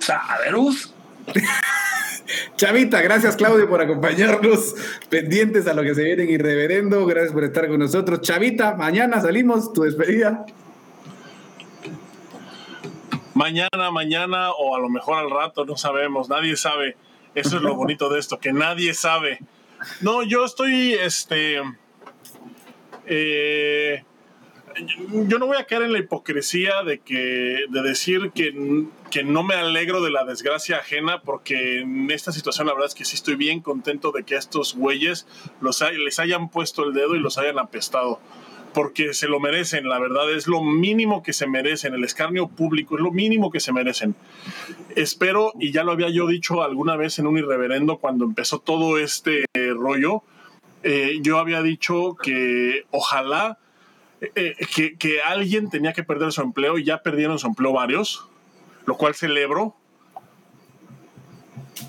[0.00, 0.92] ¿Saberus?
[2.56, 4.74] Chavita, gracias Claudio por acompañarnos,
[5.08, 8.20] pendientes a lo que se viene en Irreverendo, gracias por estar con nosotros.
[8.20, 10.44] Chavita, mañana salimos, tu despedida.
[13.34, 16.96] Mañana, mañana o a lo mejor al rato, no sabemos, nadie sabe.
[17.34, 19.40] Eso es lo bonito de esto, que nadie sabe.
[20.00, 21.60] No, yo estoy, este,
[23.06, 24.04] eh,
[25.28, 29.42] yo no voy a caer en la hipocresía de que de decir que, que, no
[29.42, 33.14] me alegro de la desgracia ajena porque en esta situación la verdad es que sí
[33.14, 35.26] estoy bien contento de que a estos güeyes
[35.60, 38.20] los les hayan puesto el dedo y los hayan apestado
[38.74, 42.96] porque se lo merecen, la verdad es lo mínimo que se merecen, el escarnio público
[42.96, 44.14] es lo mínimo que se merecen.
[44.96, 48.98] Espero, y ya lo había yo dicho alguna vez en un irreverendo cuando empezó todo
[48.98, 50.22] este rollo,
[50.82, 53.58] eh, yo había dicho que ojalá
[54.20, 58.28] eh, que, que, alguien tenía que perder su empleo y ya perdieron su empleo varios,
[58.84, 59.74] lo cual celebro.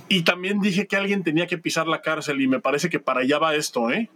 [0.08, 3.22] Y también dije que alguien tenía que pisar la cárcel y me parece que para
[3.22, 4.10] allá va esto, ¿eh?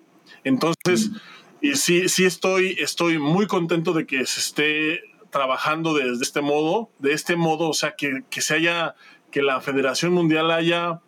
[0.44, 1.12] Entonces,
[1.62, 6.90] y sí, sí estoy, estoy muy contento de que se esté trabajando desde este modo,
[7.00, 8.96] de este modo, o sea, que, que se haya,
[9.32, 11.02] que la Federación Mundial haya,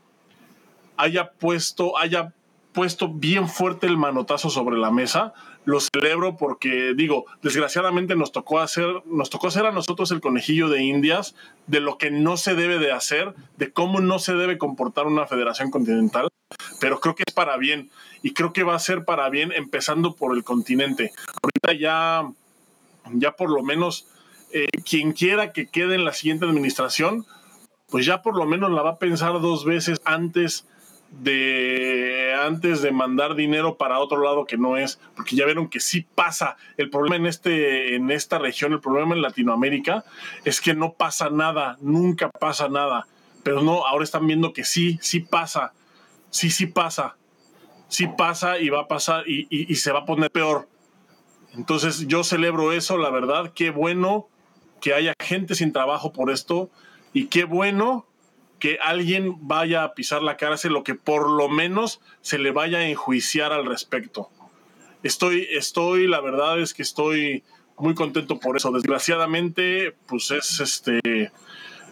[0.98, 2.34] haya puesto, haya
[2.74, 5.34] puesto bien fuerte el manotazo sobre la mesa.
[5.66, 10.70] Lo celebro porque digo, desgraciadamente nos tocó hacer, nos tocó hacer a nosotros el conejillo
[10.70, 11.36] de Indias
[11.68, 15.28] de lo que no se debe de hacer, de cómo no se debe comportar una
[15.28, 16.30] federación continental,
[16.80, 17.92] pero creo que es para bien
[18.24, 21.12] y creo que va a ser para bien empezando por el continente.
[21.42, 22.30] Ahorita ya,
[23.14, 24.08] ya por lo menos
[24.52, 27.26] eh, quien quiera que quede en la siguiente administración,
[27.90, 30.68] pues ya por lo menos la va a pensar dos veces antes
[31.12, 35.80] de antes de mandar dinero para otro lado que no es, porque ya vieron que
[35.80, 36.58] sí pasa.
[36.78, 40.06] El problema en, este, en esta región, el problema en Latinoamérica
[40.46, 43.08] es que no pasa nada, nunca pasa nada.
[43.44, 45.74] Pero no, ahora están viendo que sí, sí pasa,
[46.30, 47.18] sí, sí pasa,
[47.92, 50.70] sí pasa y va a pasar y, y se va a poner peor.
[51.54, 54.30] Entonces yo celebro eso, la verdad, qué bueno
[54.80, 56.72] que haya gente sin trabajo por esto
[57.14, 58.08] y qué bueno
[58.60, 62.78] que alguien vaya a pisar la cárcel o que por lo menos se le vaya
[62.78, 64.30] a enjuiciar al respecto.
[65.04, 67.44] Estoy, estoy, la verdad es que estoy
[67.78, 68.72] muy contento por eso.
[68.72, 71.32] Desgraciadamente, pues es este,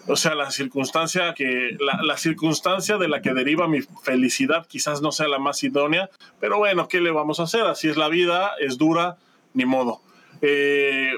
[0.09, 5.01] o sea, la circunstancia que, la, la, circunstancia de la que deriva mi felicidad quizás
[5.01, 6.09] no sea la más idónea,
[6.39, 7.61] pero bueno, ¿qué le vamos a hacer?
[7.61, 9.17] Así es la vida, es dura,
[9.53, 10.01] ni modo.
[10.41, 11.13] Eh,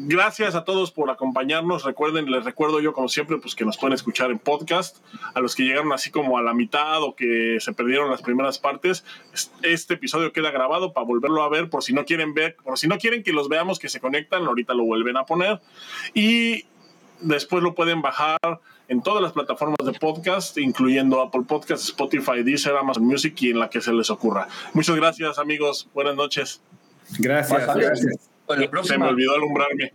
[0.00, 1.84] Gracias a todos por acompañarnos.
[1.84, 4.98] Recuerden, les recuerdo yo como siempre, pues que nos pueden escuchar en podcast.
[5.34, 8.60] A los que llegaron así como a la mitad o que se perdieron las primeras
[8.60, 9.04] partes,
[9.62, 12.86] este episodio queda grabado para volverlo a ver por si no quieren ver, por si
[12.86, 15.60] no quieren que los veamos que se conectan, ahorita lo vuelven a poner.
[16.14, 16.66] Y
[17.20, 18.38] después lo pueden bajar
[18.88, 23.58] en todas las plataformas de podcast, incluyendo Apple Podcasts, Spotify, Deezer, Amazon Music y en
[23.58, 24.48] la que se les ocurra.
[24.72, 25.88] Muchas gracias, amigos.
[25.94, 26.62] Buenas noches.
[27.18, 27.74] Gracias.
[27.74, 28.30] gracias.
[28.84, 29.92] Se me olvidó alumbrarme.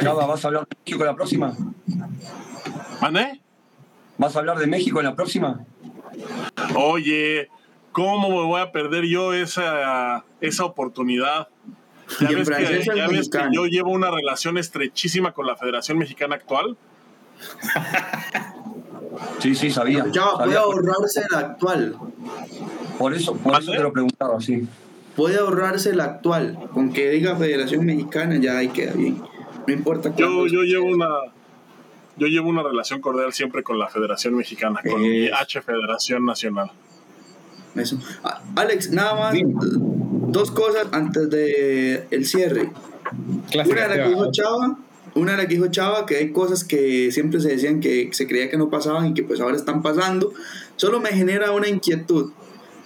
[0.00, 1.56] Chava, ¿vas a hablar de México en la próxima?
[3.00, 3.40] ¿Mané?
[4.18, 5.64] ¿Vas a hablar de México en la próxima?
[6.76, 7.48] Oye,
[7.92, 11.48] ¿cómo me voy a perder yo esa, esa oportunidad?
[12.20, 16.36] Ya, ves, que, ya ves que, yo llevo una relación estrechísima con la Federación Mexicana
[16.36, 16.76] actual.
[19.40, 20.06] Sí, sí, sabía.
[20.10, 21.96] Ya, puede ahorrarse la actual.
[22.98, 24.66] Por eso, por eso te lo preguntaba, sí
[25.16, 26.58] puede ahorrarse el actual.
[26.72, 29.22] Con que diga Federación Mexicana ya ahí queda bien.
[29.66, 31.08] No importa yo, yo llevo una
[32.16, 36.70] yo llevo una relación cordial siempre con la Federación Mexicana, con mi H Federación Nacional.
[37.74, 37.98] Eso.
[38.54, 39.34] Alex, nada más
[40.32, 42.70] dos cosas antes de el cierre.
[43.54, 44.78] una de la que dijo Chava,
[45.14, 48.26] una de la que dijo Chava, que hay cosas que siempre se decían que se
[48.26, 50.32] creía que no pasaban y que pues ahora están pasando.
[50.76, 52.32] Solo me genera una inquietud.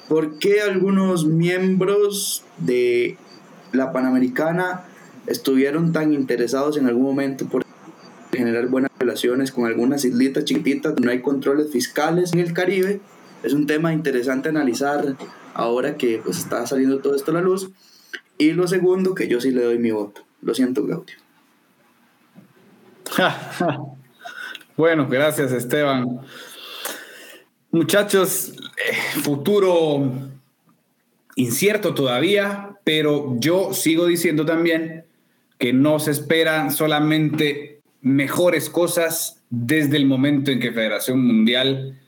[0.08, 3.16] ¿Por qué algunos miembros de
[3.72, 4.84] la Panamericana
[5.26, 7.64] estuvieron tan interesados en algún momento por
[8.32, 13.00] generar buenas relaciones con algunas islitas chiquititas donde no hay controles fiscales en el Caribe?
[13.42, 15.16] Es un tema interesante analizar
[15.56, 17.70] ahora que pues, está saliendo todo esto a la luz.
[18.38, 20.22] Y lo segundo, que yo sí le doy mi voto.
[20.42, 21.16] Lo siento, Claudio.
[24.76, 26.20] bueno, gracias, Esteban.
[27.70, 30.12] Muchachos, eh, futuro
[31.36, 35.06] incierto todavía, pero yo sigo diciendo también
[35.58, 41.98] que no se esperan solamente mejores cosas desde el momento en que Federación Mundial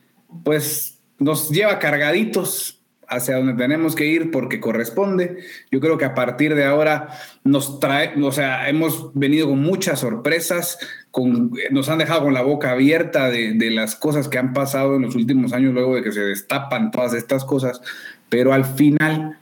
[0.44, 2.77] pues nos lleva cargaditos
[3.08, 5.38] hacia donde tenemos que ir porque corresponde.
[5.70, 7.08] Yo creo que a partir de ahora
[7.44, 10.78] nos trae, o sea, hemos venido con muchas sorpresas,
[11.10, 14.96] con, nos han dejado con la boca abierta de, de, las cosas que han pasado
[14.96, 17.80] en los últimos años luego de que se destapan todas estas cosas,
[18.28, 19.38] pero al final,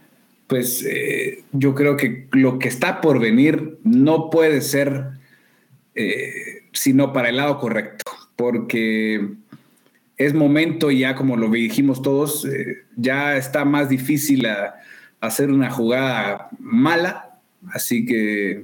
[0.47, 5.17] pues eh, yo creo que lo que está por venir no puede ser
[5.95, 8.05] eh, sino para el lado correcto,
[8.37, 9.29] porque
[10.17, 14.47] es momento ya, como lo dijimos todos, eh, ya está más difícil
[15.21, 17.39] hacer una jugada mala,
[17.73, 18.63] así que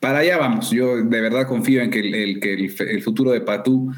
[0.00, 0.70] para allá vamos.
[0.70, 3.92] Yo de verdad confío en que el, que el, futuro de Patú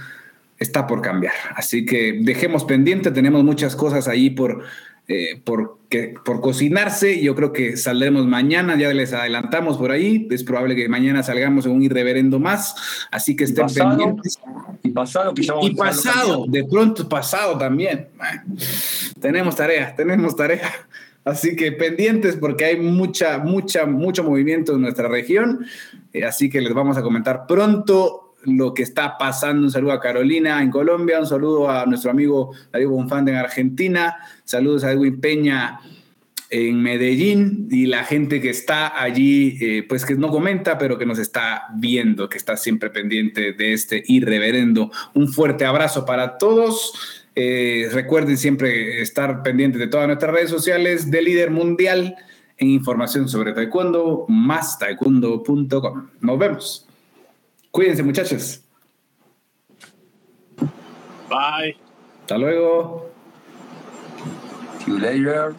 [0.59, 1.35] está por cambiar.
[1.55, 4.65] Así que dejemos pendiente, tenemos muchas cosas ahí por,
[5.09, 7.23] eh, por, que, por cocinarse.
[7.23, 10.29] Yo creo que saldremos mañana, ya les adelantamos por ahí.
[10.31, 12.75] Es probable que mañana salgamos en un irreverendo más.
[13.11, 14.39] Así que estén pendientes.
[14.83, 18.09] Y pasado, que Y pasado, de pronto pasado también.
[19.21, 20.71] tenemos tarea, tenemos tarea.
[21.25, 25.67] Así que pendientes porque hay mucha, mucha, mucho movimiento en nuestra región.
[26.13, 29.63] Eh, así que les vamos a comentar pronto lo que está pasando.
[29.63, 34.17] Un saludo a Carolina en Colombia, un saludo a nuestro amigo David Bonfante en Argentina,
[34.45, 35.81] saludos a Edwin Peña
[36.53, 41.07] en Medellín y la gente que está allí, eh, pues que no comenta, pero que
[41.07, 44.91] nos está viendo, que está siempre pendiente de este irreverendo.
[45.15, 47.25] Un fuerte abrazo para todos.
[47.35, 52.17] Eh, recuerden siempre estar pendientes de todas nuestras redes sociales de líder mundial
[52.59, 56.09] en información sobre taekwondo, más taekwondo.com.
[56.21, 56.87] Nos vemos.
[57.73, 58.63] Cuídense, muchachos.
[61.29, 61.75] Bye.
[62.21, 63.11] Hasta luego.
[64.85, 65.57] See you later.